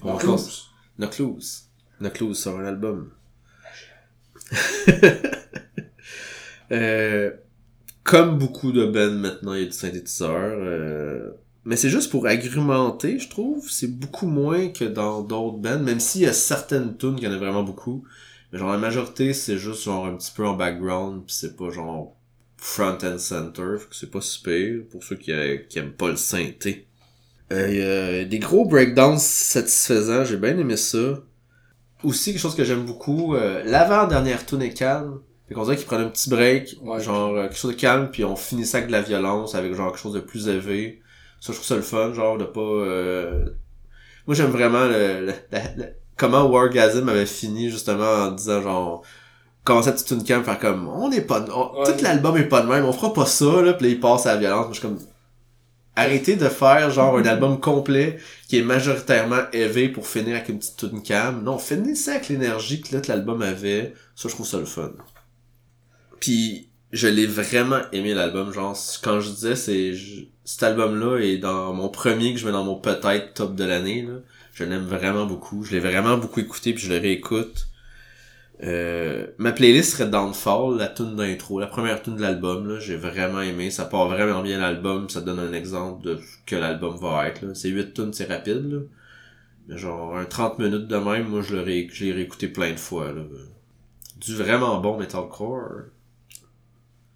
[0.00, 0.70] On Bon, close.
[0.96, 1.64] Knockloose.
[2.00, 3.10] Knockloose sur un album.
[6.72, 7.30] Euh,
[8.02, 10.30] comme beaucoup de bands maintenant, il y a du synthétiseur.
[10.58, 11.30] euh,
[11.64, 13.70] mais c'est juste pour agrémenter, je trouve.
[13.70, 17.28] C'est beaucoup moins que dans d'autres bands, même s'il y a certaines tunes qu'il y
[17.28, 18.02] en a vraiment beaucoup.
[18.56, 21.68] Mais genre la majorité, c'est juste genre un petit peu en background, pis c'est pas
[21.68, 22.16] genre
[22.56, 25.30] front and center, fait que c'est pas super pour ceux qui,
[25.68, 26.86] qui aiment pas le synthé.
[27.52, 27.82] Euh, il y
[28.22, 31.20] a des gros breakdowns satisfaisants, j'ai bien aimé ça.
[32.02, 35.20] Aussi, quelque chose que j'aime beaucoup, euh, l'avant-dernière tune est calme.
[35.48, 36.98] Fait qu'on dirait qu'ils prennent un petit break, Ouais.
[37.00, 39.74] genre euh, quelque chose de calme, puis on finit ça avec de la violence, avec
[39.74, 41.02] genre quelque chose de plus élevé.
[41.42, 42.60] Ça, je trouve ça le fun, genre de pas...
[42.60, 43.44] euh,
[44.26, 45.86] Moi, j'aime vraiment le, le- la-
[46.16, 49.02] comment Wargasm avait fini, justement, en disant genre...
[49.64, 50.88] Commencer à petite tune calme, faire comme...
[50.88, 51.44] On n'est pas...
[51.52, 51.92] on- Ouais.
[51.96, 54.24] Tout l'album est pas de même, on fera pas ça, là, puis là, il passe
[54.26, 54.66] à la violence.
[54.66, 54.98] Moi, je suis comme...
[55.96, 60.58] Arrêtez de faire genre un album complet qui est majoritairement élevé pour finir avec une
[60.58, 61.42] petite tune calme.
[61.42, 63.94] Non, finissez avec l'énergie que là, l'album avait.
[64.14, 64.92] Ça, je trouve ça le fun.
[66.20, 68.52] Puis, je l'ai vraiment aimé l'album.
[68.52, 72.52] Genre, quand je disais, c'est je- cet album-là est dans mon premier que je mets
[72.52, 74.02] dans mon peut-être top de l'année.
[74.02, 74.14] là.
[74.56, 75.62] Je l'aime vraiment beaucoup.
[75.64, 77.66] Je l'ai vraiment beaucoup écouté puis je le réécoute.
[78.62, 82.66] Euh, ma playlist serait Downfall, la tune d'intro, la première tune de l'album.
[82.66, 83.70] là, J'ai vraiment aimé.
[83.70, 85.10] Ça part vraiment bien l'album.
[85.10, 87.42] Ça donne un exemple de ce que l'album va être.
[87.42, 87.54] là.
[87.54, 88.72] C'est 8 tunes, c'est rapide.
[88.72, 88.78] Là.
[89.68, 92.72] Mais genre, un 30 minutes de même, moi, je l'ai ré- je l'ai réécouté plein
[92.72, 93.12] de fois.
[93.12, 93.22] Là.
[94.16, 95.82] Du vraiment bon metalcore.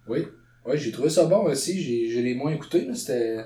[0.07, 0.27] Oui.
[0.63, 1.81] Ouais, j'ai trouvé ça bon aussi.
[1.81, 2.87] J'ai, je l'ai moins écouté.
[2.93, 3.45] C'était.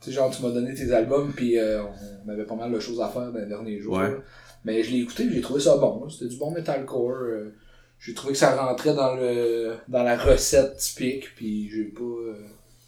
[0.00, 1.82] Tu sais, genre, tu m'as donné tes albums, puis euh,
[2.24, 3.96] on avait pas mal de choses à faire dans les derniers jours.
[3.96, 4.16] Ouais.
[4.64, 6.08] Mais je l'ai écouté, j'ai trouvé ça bon.
[6.08, 7.10] C'était du bon metalcore.
[7.22, 7.54] euh,
[7.98, 12.02] j'ai trouvé que ça rentrait dans le dans la recette typique, puis j'ai pas.
[12.02, 12.34] euh,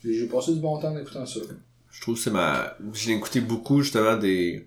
[0.04, 1.40] j'ai, passé du bon temps en écoutant ça.
[1.90, 2.76] Je trouve que c'est ma...
[2.92, 4.66] Je l'ai écouté beaucoup, justement, des...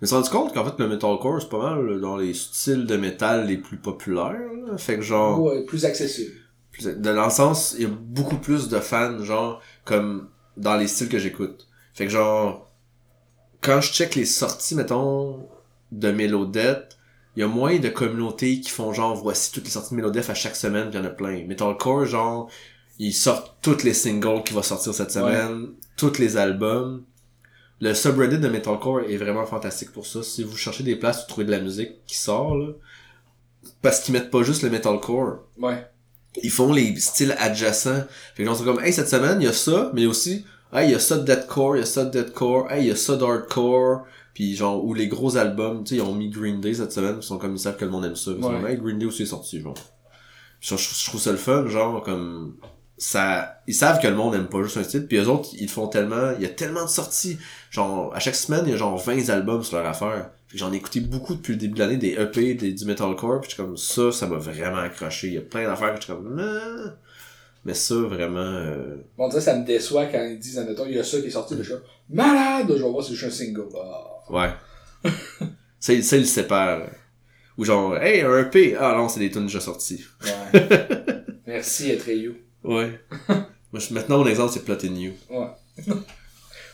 [0.00, 2.86] Je me suis rendu compte qu'en fait, le metalcore, c'est pas mal dans les styles
[2.86, 4.32] de métal les plus populaires.
[4.66, 4.76] là.
[4.78, 5.40] Fait que genre...
[5.40, 6.32] Ouais, plus accessible.
[6.72, 10.76] plus- de- dans le sens, il y a beaucoup plus de fans, genre, comme dans
[10.76, 11.66] les styles que j'écoute.
[11.94, 12.70] Fait que genre,
[13.60, 15.48] quand je check les sorties, mettons,
[15.92, 16.98] de Mélodette,
[17.36, 20.30] il y a moins de communautés qui font genre, voici toutes les sorties de Mélodette
[20.30, 21.44] à chaque semaine, il y en a plein.
[21.46, 22.50] Metalcore, genre,
[22.98, 27.04] Ils sortent tous les singles qui vont sortir cette semaine, tous les albums.
[27.80, 30.22] Le subreddit de Metalcore est vraiment fantastique pour ça.
[30.22, 32.68] Si vous cherchez des places où trouver de la musique qui sort, là,
[33.82, 35.40] parce qu'ils mettent pas juste le metalcore.
[35.58, 35.86] Ouais.
[36.42, 38.04] Ils font les styles adjacents.
[38.34, 40.92] Fait que on comme, hey, cette semaine, il y a ça, mais aussi, hey, il
[40.92, 42.96] y a ça de deathcore, il y a ça de deathcore, hey, il y a
[42.96, 44.04] ça d'hardcore.
[44.34, 47.16] Puis genre, ou les gros albums, tu sais, ils ont mis Green Day cette semaine,
[47.18, 48.32] ils sont comme, ils savent que le monde aime ça.
[48.36, 48.56] Ils sont Ouais.
[48.60, 49.74] comme, hey, Green Day aussi est sorti, genre.
[50.60, 50.74] Je
[51.06, 52.56] trouve ça le fun, genre, comme,
[52.96, 55.68] ça, ils savent que le monde aime pas juste un style, puis eux autres, ils
[55.68, 57.38] font tellement, il y a tellement de sorties.
[57.70, 60.30] Genre, à chaque semaine, il y a genre 20 albums sur leur affaire.
[60.54, 63.54] J'en ai écouté beaucoup depuis le début de l'année, des EP, des, du metalcore, puis
[63.56, 65.26] comme, ça, ça m'a vraiment accroché.
[65.26, 66.94] Il y a plein d'affaires que je suis comme, Ah.
[67.64, 70.98] mais ça, vraiment, euh, Bon, ça, ça me déçoit quand ils disent, admettons, il y
[70.98, 71.80] a ça qui est sorti, comme,
[72.10, 72.66] malade!
[72.68, 73.68] Je vais voir si je suis un single.
[73.76, 74.32] Ah.
[74.32, 75.10] ouais.
[75.80, 76.82] ça, il le sépare.
[77.58, 80.04] Ou genre, hey, un EP, ah non, c'est des tunes déjà sorties.
[80.22, 80.60] Ouais.
[81.46, 82.43] Merci, Etreyu.
[82.64, 82.98] Ouais.
[83.28, 85.12] Moi, je- maintenant, mon exemple, c'est Plot in You.
[85.30, 85.46] Ouais.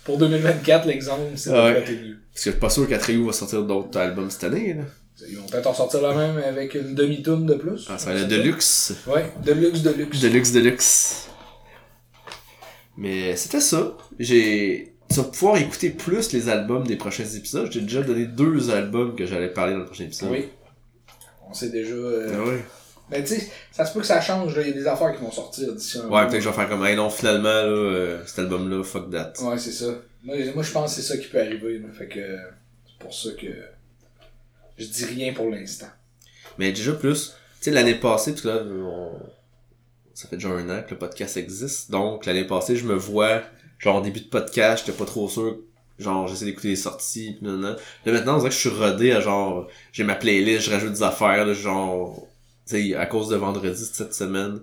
[0.05, 1.75] Pour 2024, l'exemple, c'est Ouais.
[1.75, 2.19] de Etreyu.
[2.33, 4.83] Parce que je suis pas sûr qu'Atreyu va sortir d'autres albums cette année, là.
[5.29, 7.87] Ils vont peut-être en sortir la même avec une demi-toune de plus.
[7.91, 8.95] Ah, ça va être le Deluxe.
[9.07, 10.21] Ouais, de luxe, de luxe.
[10.21, 11.29] Deluxe, Deluxe.
[12.97, 13.97] Mais c'était ça.
[14.19, 14.95] J'ai...
[15.11, 17.69] Tu vas pouvoir écouter plus les albums des prochains épisodes.
[17.71, 20.31] J'ai déjà donné deux albums que j'allais parler dans le prochain épisode.
[20.31, 20.49] Oui.
[21.49, 21.95] On sait déjà.
[21.95, 22.65] euh, Ah ouais.
[23.11, 24.63] Mais tu sais, ça se peut que ça change, là.
[24.63, 26.55] Il y a des affaires qui vont sortir d'ici un Ouais, peut-être que je vais
[26.55, 29.33] faire comme, hey non, finalement, là, euh, cet album-là, fuck that.
[29.43, 29.87] Ouais, c'est ça.
[30.23, 31.79] Moi, moi, je pense que c'est ça qui peut arriver.
[31.79, 31.89] là.
[31.97, 33.47] Fait que c'est pour ça que
[34.79, 35.89] je dis rien pour l'instant.
[36.59, 39.13] Mais déjà plus, tu sais, l'année passée, parce que là, on-
[40.15, 43.43] ça fait déjà un an que le podcast existe, donc l'année passée, je me vois,
[43.79, 45.59] genre, en début de podcast, j'étais pas trop sûr,
[45.99, 47.77] genre, j'essaie d'écouter les sorties, pis nan, nan.
[48.05, 50.93] Là, maintenant, on dirait que je suis rodé à genre, j'ai ma playlist, je rajoute
[50.93, 52.27] des affaires, là, genre,
[52.71, 54.61] sais, à cause de vendredi de cette semaine,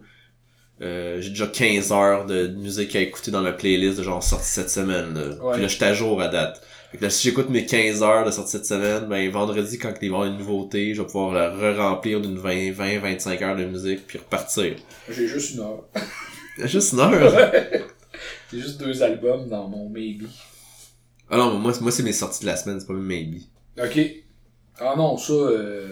[0.82, 4.46] euh, j'ai déjà 15 heures de musique à écouter dans ma playlist de genre sortie
[4.48, 5.44] cette semaine, là.
[5.44, 5.54] Ouais.
[5.54, 6.62] Puis là, je suis à jour à date.
[6.92, 9.90] Fait que là, si j'écoute mes 15 heures de sortie cette semaine, ben vendredi, quand
[9.90, 13.42] il va y avoir une nouveauté, je vais pouvoir la re-remplir d'une 20, 20, 25
[13.42, 14.76] heures de musique, puis repartir.
[15.10, 15.84] J'ai juste une heure.
[16.66, 17.52] Juste une heure!
[18.52, 20.24] J'ai juste deux albums dans mon maybe.
[21.30, 23.42] ah non, mais moi, moi c'est mes sorties de la semaine, c'est pas mes maybe.
[23.78, 24.00] Ok.
[24.80, 25.90] Ah non, ça, euh,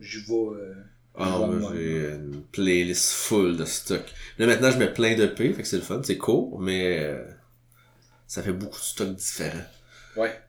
[0.00, 0.34] j'y vais.
[0.34, 0.74] euh,
[1.22, 4.02] Ah moi j'ai une playlist full de stock.
[4.38, 6.98] Là maintenant, je mets plein de P, fait que c'est le fun, c'est court, mais
[7.00, 7.22] euh,
[8.26, 9.64] ça fait beaucoup de stocks différents.
[10.16, 10.40] Ouais.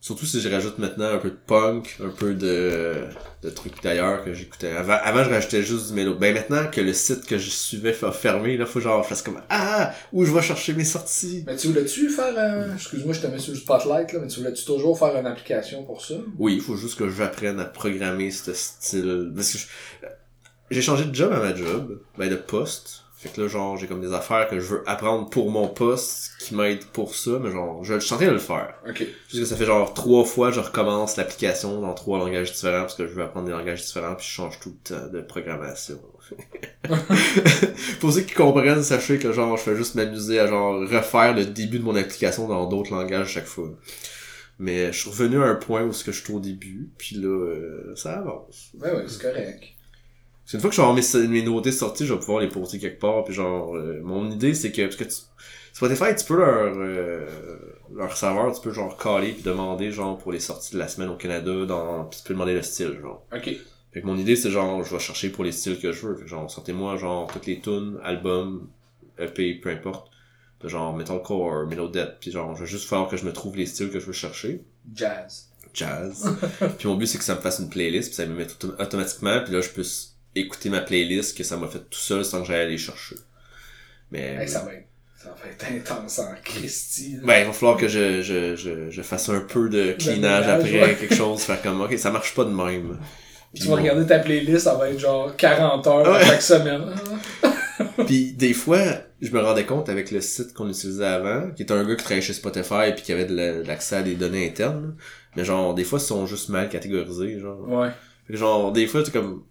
[0.00, 3.02] Surtout si je rajoute maintenant un peu de punk, un peu de,
[3.42, 4.70] de trucs d'ailleurs que j'écoutais.
[4.70, 6.14] Avant, avant, je rajoutais juste du mélo.
[6.14, 9.42] Ben maintenant que le site que je suivais a fermé, là, faut genre fasse comme
[9.50, 9.92] Ah!
[10.12, 11.42] Où je vais chercher mes sorties?
[11.48, 12.74] Mais tu voulais-tu faire un...
[12.76, 15.82] Excuse-moi, je te mets sur le spotlight, là, mais tu voulais-tu toujours faire une application
[15.82, 16.14] pour ça?
[16.38, 19.32] Oui, il faut juste que j'apprenne à programmer ce style.
[19.34, 19.66] Parce que je-
[20.70, 23.02] j'ai changé de job à ma job, ben de poste.
[23.18, 26.30] Fait que là, genre, j'ai comme des affaires que je veux apprendre pour mon poste
[26.38, 28.74] qui m'aident pour ça, mais genre, je, je suis en train de le faire.
[28.88, 29.04] Ok.
[29.28, 32.94] Juste que ça fait genre trois fois je recommence l'application dans trois langages différents parce
[32.94, 35.98] que je veux apprendre des langages différents puis je change tout le temps de programmation.
[38.00, 41.44] Pour ceux qui comprennent, sachez que genre je fais juste m'amuser à genre refaire le
[41.44, 43.70] début de mon application dans d'autres langages chaque fois.
[44.60, 47.16] Mais je suis revenu à un point où ce que je suis au début, puis
[47.16, 48.70] là euh, ça avance.
[48.80, 49.64] Ouais, ouais, c'est correct.
[50.48, 52.48] C'est une fois que je vais avoir mes, mes nouveautés sorties, je vais pouvoir les
[52.48, 53.22] poster quelque part.
[53.22, 55.10] Puis genre, euh, mon idée c'est que parce que tu,
[55.74, 57.26] Spotify, tu peux leur euh,
[57.94, 61.10] leur serveur, tu peux genre caler puis demander genre pour les sorties de la semaine
[61.10, 63.26] au Canada, dans puis tu peux demander le style genre.
[63.30, 63.50] Ok.
[63.92, 66.14] Fait que mon idée c'est genre je vais chercher pour les styles que je veux.
[66.16, 68.68] Fait que genre sortez-moi genre toutes les tunes, albums,
[69.18, 70.10] EP, peu importe.
[70.62, 73.66] De genre metalcore, melodeath, puis genre je vais juste faire que je me trouve les
[73.66, 74.62] styles que je veux chercher
[74.94, 75.50] Jazz.
[75.74, 76.34] jazz.
[76.78, 78.80] puis mon but c'est que ça me fasse une playlist, puis ça me met autom-
[78.82, 82.40] automatiquement, puis là je puisse écouter ma playlist que ça m'a fait tout seul sans
[82.42, 83.16] que j'aille aller chercher.
[84.10, 84.84] Mais Hey, ça va être...
[85.16, 87.16] Ça va être intense en Christie.
[87.24, 90.46] ben il va falloir que je, je, je, je fasse un peu de cleanage ménage,
[90.48, 90.94] après, ouais.
[90.94, 92.96] quelque chose, faire comme ok ça marche pas de même.
[93.52, 93.82] Puis Tu vas bon.
[93.82, 96.24] regarder ta playlist, ça va être genre 40 heures Ouais.
[96.24, 96.84] chaque semaine.
[98.06, 98.78] Puis des fois,
[99.20, 102.04] je me rendais compte avec le site qu'on utilisait avant, qui était un gars qui
[102.04, 104.94] travaillait chez Spotify puis qui avait de la- de l'accès à des données internes.
[105.36, 107.68] Mais genre des fois ils sont juste mal catégorisés, genre.
[107.68, 107.88] Ouais.
[108.26, 109.42] Fait que genre, des fois, c'est comme,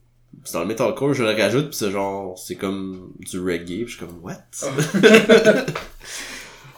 [0.44, 3.88] c'est dans le metalcore, je le rajoute, pis c'est genre, c'est comme du reggae, pis
[3.88, 4.44] je suis comme, what?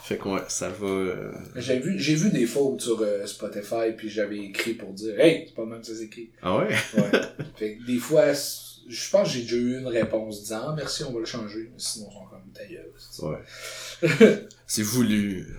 [0.10, 3.92] fait que ouais, ça va, euh, J'ai vu, j'ai vu des fautes sur euh, Spotify,
[3.96, 6.32] puis j'avais écrit pour dire Hey, c'est pas le même que ça s'écrit.
[6.42, 6.76] Ah ouais?
[6.96, 7.12] Ouais.
[7.58, 11.04] fait que des fois, je pense que j'ai déjà eu une réponse disant Ah, merci,
[11.04, 11.70] on va le changer.
[11.72, 12.92] Mais sinon, ils sont comme ta gueule.
[13.22, 14.48] Ouais.
[14.66, 15.56] c'est voulu.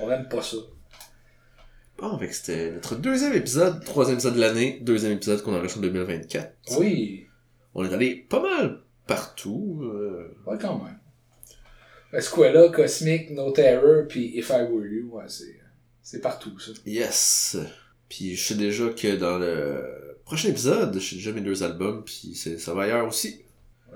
[0.00, 0.58] On aime pas ça.
[1.98, 5.78] Bon, fait que c'était notre deuxième épisode, troisième épisode de l'année, deuxième épisode qu'on enregistre
[5.78, 6.52] en 2024.
[6.78, 7.26] Oui.
[7.74, 9.80] On est allé pas mal partout.
[9.82, 12.20] euh, Ouais, quand même.
[12.22, 15.58] Squella, Cosmic, No Terror, puis If I Were You, ouais, c'est,
[16.02, 16.70] c'est partout, ça.
[16.86, 17.56] Yes!
[18.08, 22.02] Puis je sais déjà que dans le prochain épisode, je sais déjà mes deux albums,
[22.04, 23.42] puis c'est- ça va ailleurs aussi.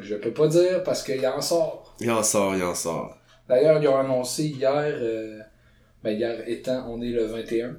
[0.01, 1.97] Je peux pas dire parce qu'il en sort.
[2.01, 3.17] Il en sort, il en sort.
[3.49, 5.39] D'ailleurs, ils ont annoncé hier, euh,
[6.03, 7.79] ben hier étant, on est le 21,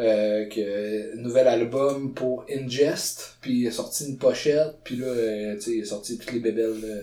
[0.00, 5.54] euh, que nouvel album pour Ingest, puis il est sorti une pochette, puis là, euh,
[5.56, 7.02] tu sais, il est sorti toutes les bébelles euh,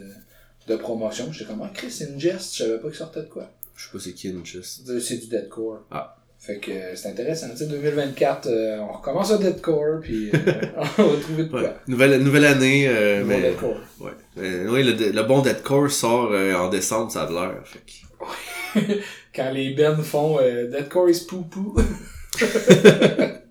[0.68, 1.32] de promotion.
[1.32, 3.52] J'étais comme, ah, Chris, Ingest, je savais pas qu'il sortait de quoi.
[3.78, 5.00] Je sais pas c'est qui Inchest.
[5.00, 5.84] C'est du deadcore.
[5.91, 6.18] Ah.
[6.39, 10.32] Fait que euh, c'est intéressant, tu sais, 2024, euh, on recommence le deadcore, puis
[10.98, 11.62] on va trouver de quoi.
[11.62, 11.74] Ouais.
[11.88, 13.41] Nouvelle, nouvelle année, euh, mais.
[13.41, 13.78] deadcore.
[14.00, 14.12] Ouais.
[14.36, 17.56] Oui, le, le bon Deadcore sort en décembre, ça a de l'air.
[17.66, 18.93] Fait que...
[19.36, 21.76] Quand les bands font Deadcore is poo poo.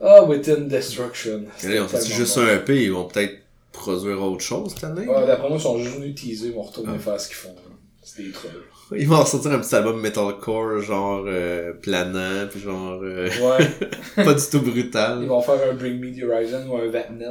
[0.00, 1.44] Ah, Within Destruction.
[1.64, 2.44] Et là, on fait juste bon.
[2.46, 3.34] un EP, ils vont peut-être
[3.72, 5.06] produire autre chose cette année?
[5.06, 6.98] Ouais, D'après moi, ils sont juste venus teaser, ils vont retourner Ah.
[7.00, 7.54] faire ce qu'ils font.
[8.02, 8.52] C'est des trolls.
[8.96, 13.68] Ils vont sortir un petit album metalcore, genre euh, planant, puis genre euh, Ouais.
[14.24, 15.24] pas du tout Ils brutal.
[15.26, 17.24] vont faire un Bring Me the Horizon ou un Vatnet,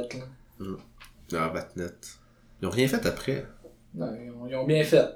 [0.60, 0.66] là.
[1.36, 1.86] Ah, Batnet.
[2.62, 3.46] Ils ont rien fait après.
[3.94, 5.06] Non, ils ont, ils ont bien fait.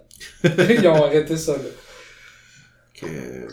[0.44, 1.58] ils ont arrêté ça, là.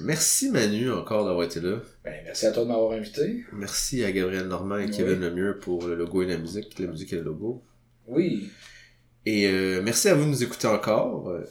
[0.03, 1.77] Merci Manu encore d'avoir été là.
[2.03, 3.43] Ben, merci à toi de m'avoir invité.
[3.53, 4.91] Merci à Gabriel Normand et Oui.
[4.91, 7.63] Kevin Lemieux pour le logo et la musique, la musique et le logo.
[8.07, 8.49] Oui.
[9.25, 11.43] Et euh, merci à vous de nous écouter encore, euh,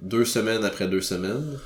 [0.00, 1.58] deux semaines après deux semaines.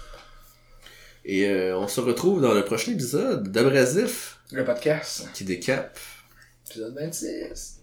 [1.25, 5.29] Et euh, on se retrouve dans le prochain épisode d'Abrasif Le podcast.
[5.35, 5.99] qui décape.
[6.69, 7.83] Épisode 26.